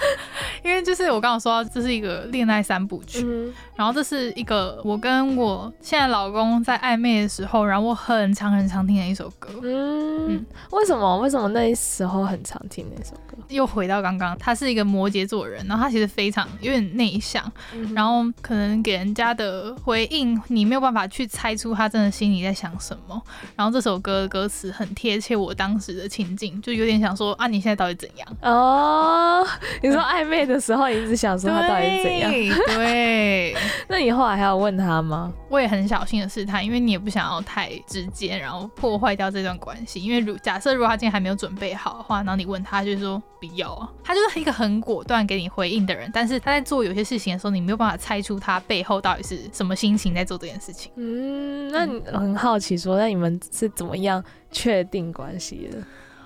[0.64, 9.50] 因为就是我刚刚说到，这是一个恋爱三部曲，嗯然后这是一个我跟我现在老公在暧昧的时候，然后我很常很常听的一首歌。
[9.62, 11.01] 嗯嗯，为什么？
[11.20, 13.36] 为什么那时候很常听那首歌？
[13.48, 17.44] 又回到刚刚，他是一个摩羯座人，然后他其实非常有点内向，
[17.74, 23.20] 嗯然后可能给人家的回应，你没有办法去猜出他真的心里在想什么。
[23.56, 28.28] 然后这首歌的歌词很贴切我当时的情境，就有点想说啊，你现在到底怎样？
[28.42, 29.46] 哦，
[29.82, 32.30] 你说暧昧的时候，你一直想说他到底怎样？
[32.30, 33.56] 对对，
[33.88, 35.32] 那你后来还要问他吗？
[35.48, 40.02] 我也很小心的试探，因为你也不想要太直接，然后破坏掉这段关系。
[40.02, 46.10] 因为如假设如果他今天还没有准备好的话，然后你问他，就是说不要啊，他就是一个很果断给你回应的人。
[46.12, 50.92] 但是他在做有些事情的时候，你没有办法猜出他背后到底是什么心情在做这件事情。
[50.96, 55.78] 嗯，那你很好奇说，那你们是怎么样确定关系的？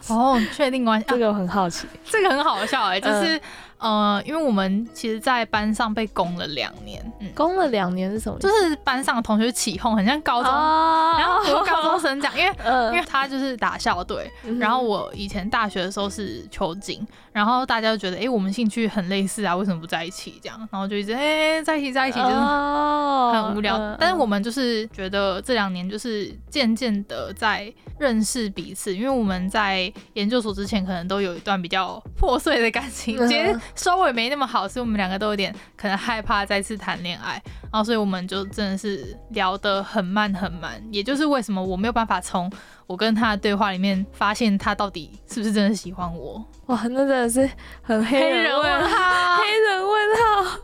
[0.08, 1.86] 哦，确定关系，这个我很好奇。
[2.04, 3.40] 这个很好笑哎、就是、
[3.78, 8.48] 呃，因为我们其实，在班上被攻了两年，嗯，攻了两年是什么意思？
[8.48, 11.16] 就是班上的同学起哄，很像高中，哦。
[11.18, 12.86] 然后我高中生讲，因为 嗯。
[12.92, 20.40] 因为他就是打校队，嗯然后我以前大学的时候是球警，然后大家就觉得，哎、我们兴趣很类似啊，为什么不在一起？
[20.42, 23.76] 这样，然后就一直哎、在一起，在一起，就是哦很无聊。
[23.76, 33.28] 嗯但是我们就是觉得这两年就是渐渐的在认识彼此，因为我们在研究所之前可能都有一段比较破碎的感情，嗯。
[33.28, 42.50] 其实收尾没那么好，所以我们两个都有点可能害怕再次谈恋爱，然后所以我们就真的是聊得很慢很慢，也就是为什么我没有办法从
[42.86, 46.44] 我跟他的对话里面发现他到底是不是真的喜欢我。
[46.66, 47.48] 哇，那真的是
[47.82, 50.60] 很黑黑人问号，号黑人问号。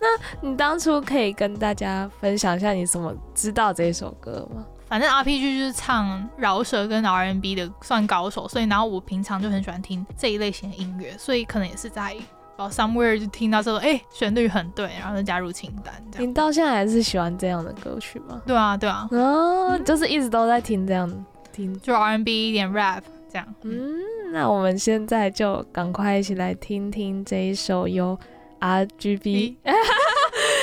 [0.00, 4.64] 那你当初可以跟大家分享一下你怎么知道这首歌吗？
[4.90, 12.24] 反正 RPG 就是唱饶舌跟 R N B 的算高手，所以然后我平常就很喜欢听这一类型的音乐，所以可能也是在不知
[12.56, 16.28] 道 somewhere 就听到这个哎旋律很对，然后就加入清单这样。
[16.28, 18.42] 你到现在还是喜欢这样的歌曲吗？
[18.44, 21.08] 对啊对啊，哦，就是一直都在听这样
[21.52, 21.78] 听。
[21.80, 23.46] 就 R&B 一点 rap 这样。
[23.62, 23.94] 嗯，
[24.32, 28.18] 那我们现在就赶快一起来听听这一首由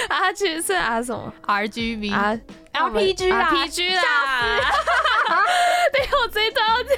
[0.10, 2.40] RG 是 R 什么 RGB R
[2.74, 4.02] RPG 啦
[5.92, 6.98] 对，我这一段要剪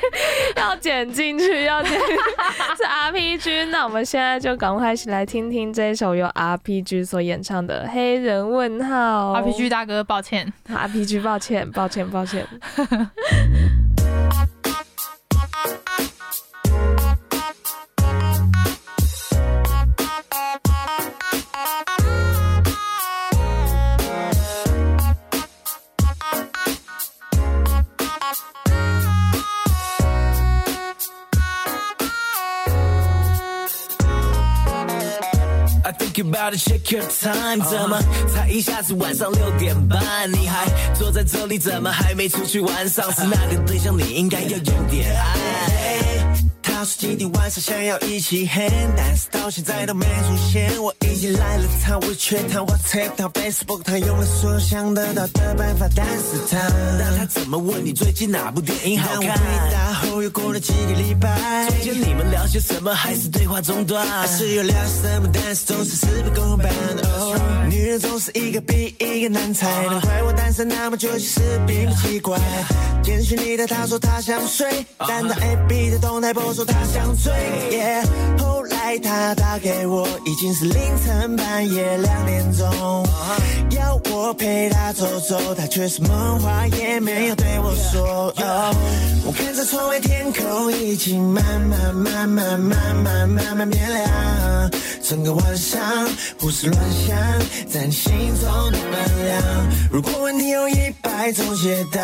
[0.55, 3.67] 要剪进去，要剪是 RPG。
[3.67, 9.33] 那我们现在就赶快一起来听听这一首由 RPG 所演唱的《黑人问号》。
[9.41, 10.51] RPG 大哥，抱歉。
[10.67, 12.45] RPG，抱歉，抱歉，抱歉。
[36.57, 38.01] check your time，怎么
[38.33, 40.31] 才一下子晚上六点半？
[40.31, 42.87] 你还坐在这里，怎么还没出去玩？
[42.87, 46.18] 上次那个对象你应该要有点爱。
[46.79, 50.81] 他说今天晚上想要一起嗨但是到现在都没出现。
[50.81, 56.57] 我已经来了他，我劝他，WhatsApp 他，Facebook 他，用了所有想得到的办法，但是他，
[56.97, 59.27] 那他怎么问你最近哪部电影好当我？
[59.27, 62.95] 回答后又过了几个礼拜，中间你们聊些什么？
[62.95, 64.07] 还是对话中断？
[64.07, 66.71] 还是有聊什么，但是总是事不过半。
[67.03, 72.39] 哦，女人总是一个比一个难猜，难怪我单身那么久，其实并不奇怪。
[73.03, 77.33] 简讯里的他说他想睡，但他 A B 的动态不说他想追
[77.71, 83.05] yeah 来他打给我，已经是凌晨半夜两点钟，
[83.71, 88.33] 要我陪他走走，他却什么话也没有对我说。
[89.25, 94.71] 我看着窗外天空已经慢慢慢慢慢慢慢慢变亮，
[95.03, 95.79] 整个晚上
[96.39, 97.17] 胡思乱想，
[97.67, 99.43] 在你心中的分量。
[99.91, 102.01] 如果问题有一百种解答，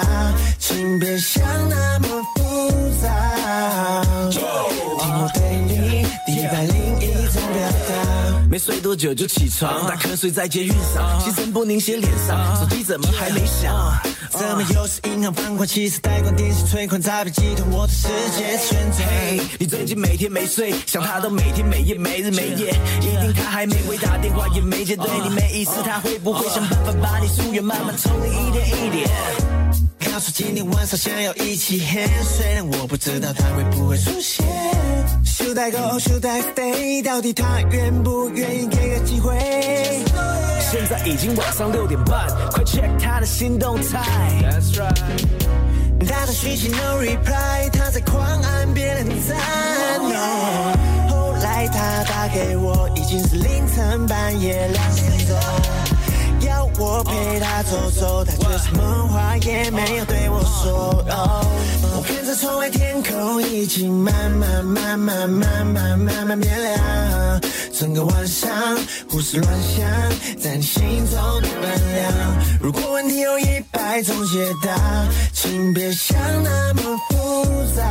[0.59, 2.70] 请别想那么复
[3.01, 3.09] 杂。
[4.30, 5.41] 听我对
[6.28, 8.47] 你的百零一种表达。
[8.49, 13.76] 没睡多久就起床，打瞌睡在捷运上，心神不宁写脸上，手机怎么还没响？
[14.30, 19.47] 怎么又是银行放款、汽车贷款、电信存款、诈骗集团，我的世界旋转。
[19.60, 29.10] 你最近每天没睡，想他都每天每夜没日没夜，一定他还没回，打电话也没接，对你没意思，他会不会想办法把你疏远，慢慢从你一点一点？
[30.12, 34.45] 他说今天晚上想要一起 hand，虽然我不知道他会不会出现。
[35.26, 35.99] Should I go?
[35.99, 37.03] Should I stay？
[37.03, 39.38] 到底他愿不愿意给个机会？
[40.72, 43.99] 现在已经晚上六点半，快 check 他的新动态。
[44.41, 44.95] That's right。
[46.08, 49.38] 他的讯息 no reply，他在狂按别人赞。
[49.99, 55.38] No 后来他打给我，已经是凌晨半夜两点多。
[56.78, 61.04] 我陪他走走，他却什么话也没有对我说。
[61.96, 67.42] 我看着窗外天空已经慢慢慢慢慢慢慢慢变亮，
[67.74, 68.52] 整个晚上
[69.10, 69.86] 胡思乱想，
[70.38, 72.12] 在你心中的分量。
[72.62, 74.76] 如果问题有一百种解答，
[75.34, 77.46] 请别想那么复
[77.76, 77.84] 杂。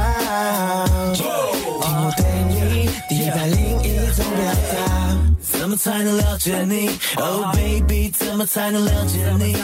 [1.15, 5.24] 听我对你的一百零一种表达。
[5.65, 9.57] 怎么才能了解你？Oh baby，怎么才能了解你？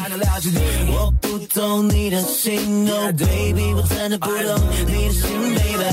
[0.91, 5.85] 我不懂你的心，Oh baby，我真的不懂你的心，baby。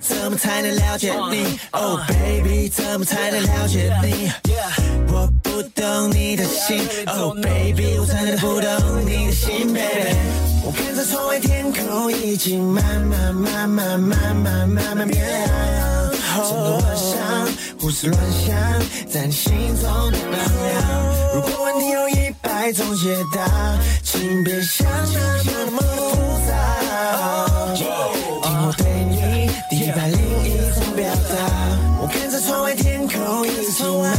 [0.00, 4.28] 怎么才能了解你？Oh baby，怎么才能了解你？
[5.12, 10.16] 我不懂你的心，Oh baby，我真的不懂你的心，baby。
[10.64, 16.10] 我看着窗外天空已经慢慢慢慢慢慢慢慢变亮，
[16.42, 17.48] 整个晚上
[17.84, 18.56] 胡思乱想，
[19.10, 21.34] 在你心中的分量。
[21.34, 23.46] 如果问题有一百种解答，
[24.02, 26.16] 请别想象那么复
[26.48, 27.74] 杂。
[27.74, 31.36] 听我对你的一百零一种表达。
[32.00, 34.16] 我看着窗外天空已经慢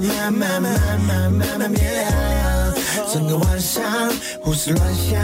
[0.00, 2.74] 慢慢慢慢慢慢慢变亮，
[3.12, 4.10] 整个晚上
[4.42, 5.20] 胡思乱想，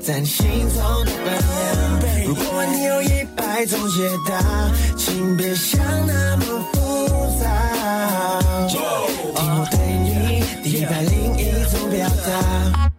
[0.00, 2.24] 在你心中的分量。
[2.24, 3.21] 如果问题有一
[3.52, 6.42] 百种解答，请别想那么
[6.72, 7.06] 复
[7.38, 8.66] 杂。
[8.66, 8.80] 听
[9.36, 12.91] 我对你的一百零一种表达。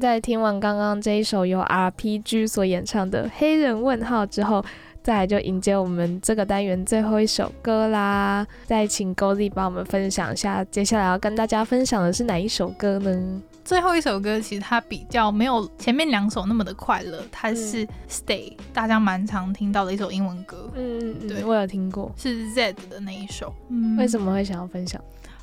[0.00, 4.64] 在听完刚刚这一首由 RPG 所演唱的《黑人问号》之后，
[5.02, 8.46] 再来就迎接我们这个单元最后一首歌啦。
[8.64, 13.42] 再请 g o z y 帮我们分享一下，接下来要跟大家分享的是哪一首歌呢？
[13.62, 20.70] 最后一首歌其实它比较没有前面两首那么的快乐，它是 Stay，、大家蛮常听到的一首英文歌。
[20.74, 22.10] 嗯嗯，对我有听过。
[22.16, 23.52] 是 Z 的那一首。
[23.68, 24.98] 嗯为什么会想要分享？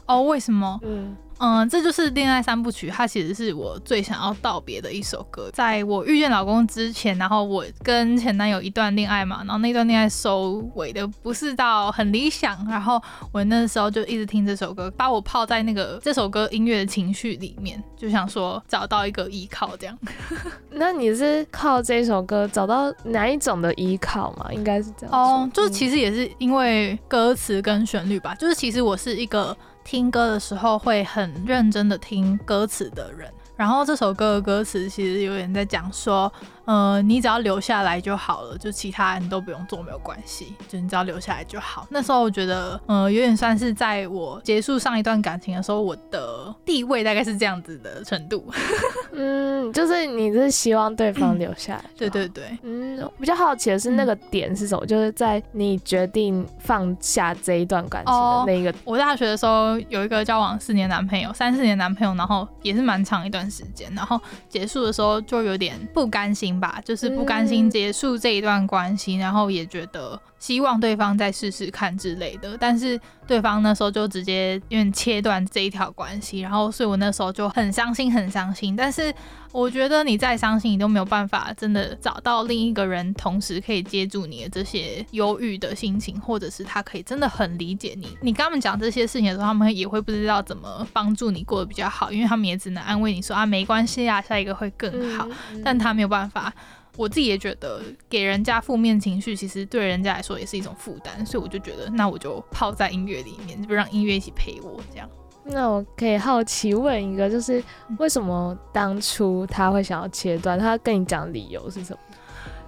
[0.08, 0.80] 哦，为什么？
[0.84, 5.50] 嗯嗯，这就是恋爱三部曲，它其实是我最想要道别的一首歌。
[5.54, 19.98] 在我遇见老公之前，然后我跟前男友一段恋爱嘛，然后那段恋爱收尾的不是到很理想，然后我那时候就一直听这首歌，把我泡在那个这首歌音乐的情绪里面，就想说找到一个依靠这样。
[20.72, 24.48] 那你是靠这首歌找到哪一种的依靠吗？
[24.52, 25.18] 应该是这样说。
[25.18, 29.56] 哦，就是其实也是因为歌词跟旋律吧，就是其实我是一个
[29.88, 33.34] 听歌的时候会很认真的听歌词的人。
[33.56, 36.30] 然后这首歌的歌词其实有点在讲说，
[36.68, 41.88] 呃，你只要留下来就好了，就其他人都不用做，没有关系，就你只要留下来就好。
[41.90, 48.46] 那时候我觉得，呃，有点算是在我结束上一段感情的时候，我的地位大概是这样子的程度。
[49.14, 51.86] 嗯，就是你是希望对方留下来。
[51.98, 54.86] 对对对，嗯，比较好奇的是那个点是什么？
[54.86, 58.74] 就是在你决定放下这一段感情的那一个。
[58.84, 79.14] 我大学的时候有一个交往四年男朋友，三四年男朋友，然后也是蛮长一段时间，然后结束的时候就有点不甘心吧，就是不甘心结束这一段关系，然后也觉得希望对方再试试看之类的，但是对方那时候就直接因为切断这一条关系，然后所以我那时候就很伤心，很伤心，但是。
[79.54, 88.16] 我觉得你再伤心，你都没有办法真的找到另一个人，同时可以接住你的这些忧郁的心情，或者是他可以真的很理解你。
[88.22, 95.26] 你跟他们讲这些事情的时候，他们也会不知道怎么帮助你过得比较好，因为他们也只能安慰你说啊，没关系啊，下一个会更好。
[95.64, 96.54] 但他没有办法。
[96.98, 105.08] 我自己也觉得，给人家负面情绪，其实对人家来说也是一种负担，所以我就觉得，那我就泡在音乐里面，就让音乐一起陪我这样。
[105.46, 107.64] 那我可以好奇问一个，就是
[108.00, 110.60] 为什么当初他会想要切断？
[110.60, 112.00] 他跟你讲理由是什么？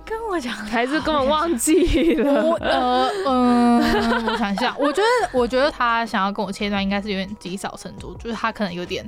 [0.06, 2.42] 跟我讲，还是根本忘记了？
[2.44, 3.80] 我呃嗯，
[4.28, 9.08] 我想一下，我觉得我觉得他想要跟我切断，应该是有点积少成多，就是他可能有点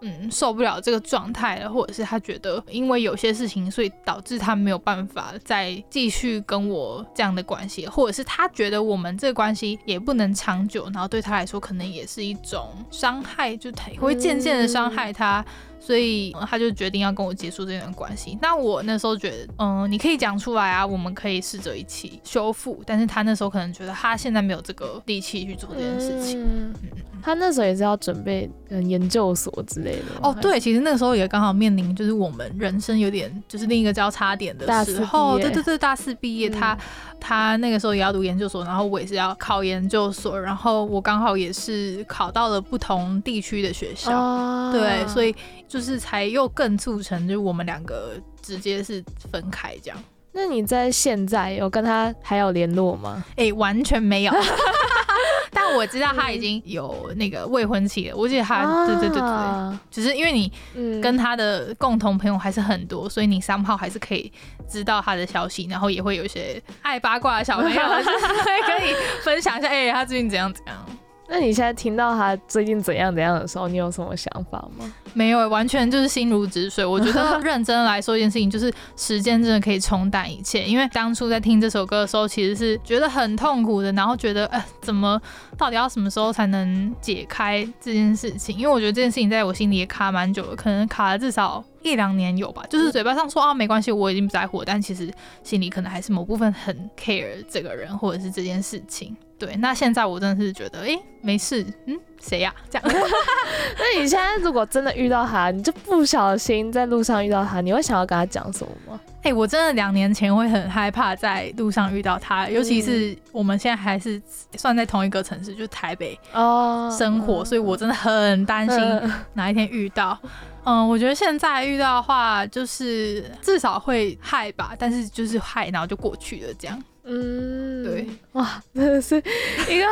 [0.00, 15.44] 嗯受不了这个状态了，或者是他觉得因为有些事情，所以导致他没有办法再继续跟我这样的关系，或者是他觉得我们这个关系也不能长久，然后对他来说可能也是一种伤害，就他会渐渐的伤害他。
[15.80, 18.36] 所以、呃他就决定要跟我结束这段关系。
[18.42, 22.82] 那我那时候觉得，嗯、你可以讲出来啊，我们可以试着一起修复。
[22.84, 26.42] 但是他那时候可能觉得他现在没有这个力气去做这件事情。
[26.42, 26.74] 嗯，
[27.22, 36.76] 他那时候也是要准备嗯研究所之类的哦，对，其实那个时候也刚好面临就是我们人生有点就是另一个交叉点的时候，对对对，大四毕业，他
[37.20, 45.34] 他那个时候也要读研究所，然后我也是要考研究所，然后我刚好也是考到了不同地区的学校，哦对，所以
[45.70, 49.96] 就是才又更促成就是我们两个直接是分开这样。
[50.32, 53.24] 那你在现在有跟他还有联络吗？
[53.36, 54.32] 哎、完全没有。
[55.52, 64.32] 但我知道他已经有那个未婚妻了，我记得他，对对对对，啊只是因为你嗯跟他的共同朋友还是很多，所以你三炮还是可以
[64.68, 70.86] 知道他的消息，然后也会有一些爱八卦的小朋友， 就是会跟你分享一下，哎、他最近怎样怎样。
[71.32, 74.92] 那你现在听到他最近怎样怎样的时候，你有什么想法吗？
[75.14, 76.84] 没有，完全就是心如止水。
[76.84, 80.64] 我觉得 认真来说一件事情，就是时间真的可以冲淡一切。
[80.64, 85.20] 因为当初在听这首歌的时候，其实是觉得很痛苦的，然后觉得，哎、怎么
[85.56, 88.56] 到底要什么时候才能解开这件事情？
[88.56, 92.64] 因为我觉得这件事情在我心里也卡蛮久了，可能卡了至少一两年有吧。
[92.68, 95.08] 就是嘴巴上说啊没关系，我已经不在乎，但其实
[95.44, 99.16] 心里可能还是某部分很 care 这个人或者是这件事情。
[99.40, 102.86] 对，那现在我真的是觉得，哎、没事，嗯，谁呀、这样。
[102.92, 109.00] 那你现在如果真的遇到他，你就不小心在路上遇到他，你会想要跟他讲什么吗？
[109.22, 114.20] 哎、我真的两年前会很害怕在路上遇到他，尤其是我们现在还是
[114.56, 120.18] 算在同一个城市，就是台北哦生活，所以我真的很担心嗯哪一天遇到。
[120.64, 126.82] 嗯，我觉得现在遇到的话，就是至少会害吧，但是就是害，然后就过去了，这样。
[127.04, 129.86] 嗯，对，哇，真的是一个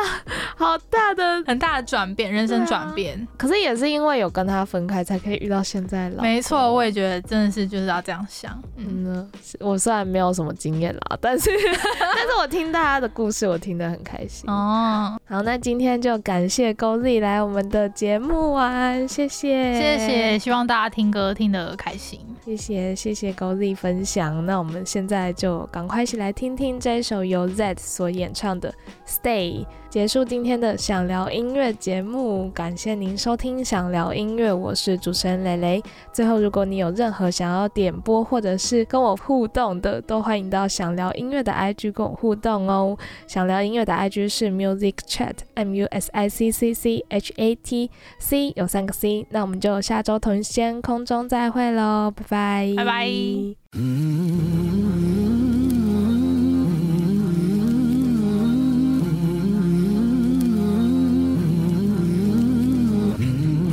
[0.55, 3.27] 好大的 很大的转变，人生转变。
[3.37, 6.23] 可是也是因为有跟他分开，才可以遇到现在的老。
[6.23, 8.61] 没错，我也觉得真的是就是要这样想。
[8.77, 9.29] 嗯
[9.59, 11.49] 我虽然没有什么经验啦， 但是
[11.99, 14.49] 但是我听大家的故事，我听得很开心。
[14.49, 22.19] 哦，好，那今天就感谢勾力来我们的节目玩，谢谢，谢谢，希望大家听歌听得开心。
[22.45, 24.43] 谢谢谢谢勾力分享。
[24.45, 28.69] 那我们现在就赶快一起来听听这一首由 Z 所演唱的
[29.09, 32.49] 《Stay》，结束今天的想聊音乐节目。
[32.51, 35.81] 感谢您收听想聊音乐，我是主持人蕾蕾。
[36.11, 42.97] 最后，如果你有任何想要点播或者是跟我互动的，都欢迎到想聊音乐的 IG 跟我互动哦。
[43.25, 47.89] 想聊音乐的 IG 是 Music Chat M U S I C C C H A T
[48.19, 49.25] C 有三个 C。
[49.29, 53.09] 那我们就下周同一时间空中再会喽，拜拜，拜拜。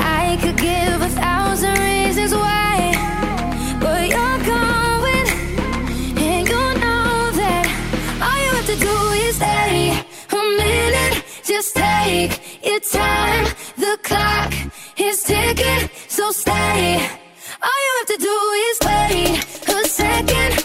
[0.00, 2.92] I could give a thousand reasons why,
[3.80, 5.26] but you're going,
[6.16, 7.66] and you know that
[8.24, 11.24] all you have to do is stay a minute.
[11.44, 13.46] Just take your time.
[13.76, 14.52] The clock
[14.98, 17.08] is ticking, so stay.
[17.62, 18.36] All you have to do
[18.68, 20.63] is wait a second.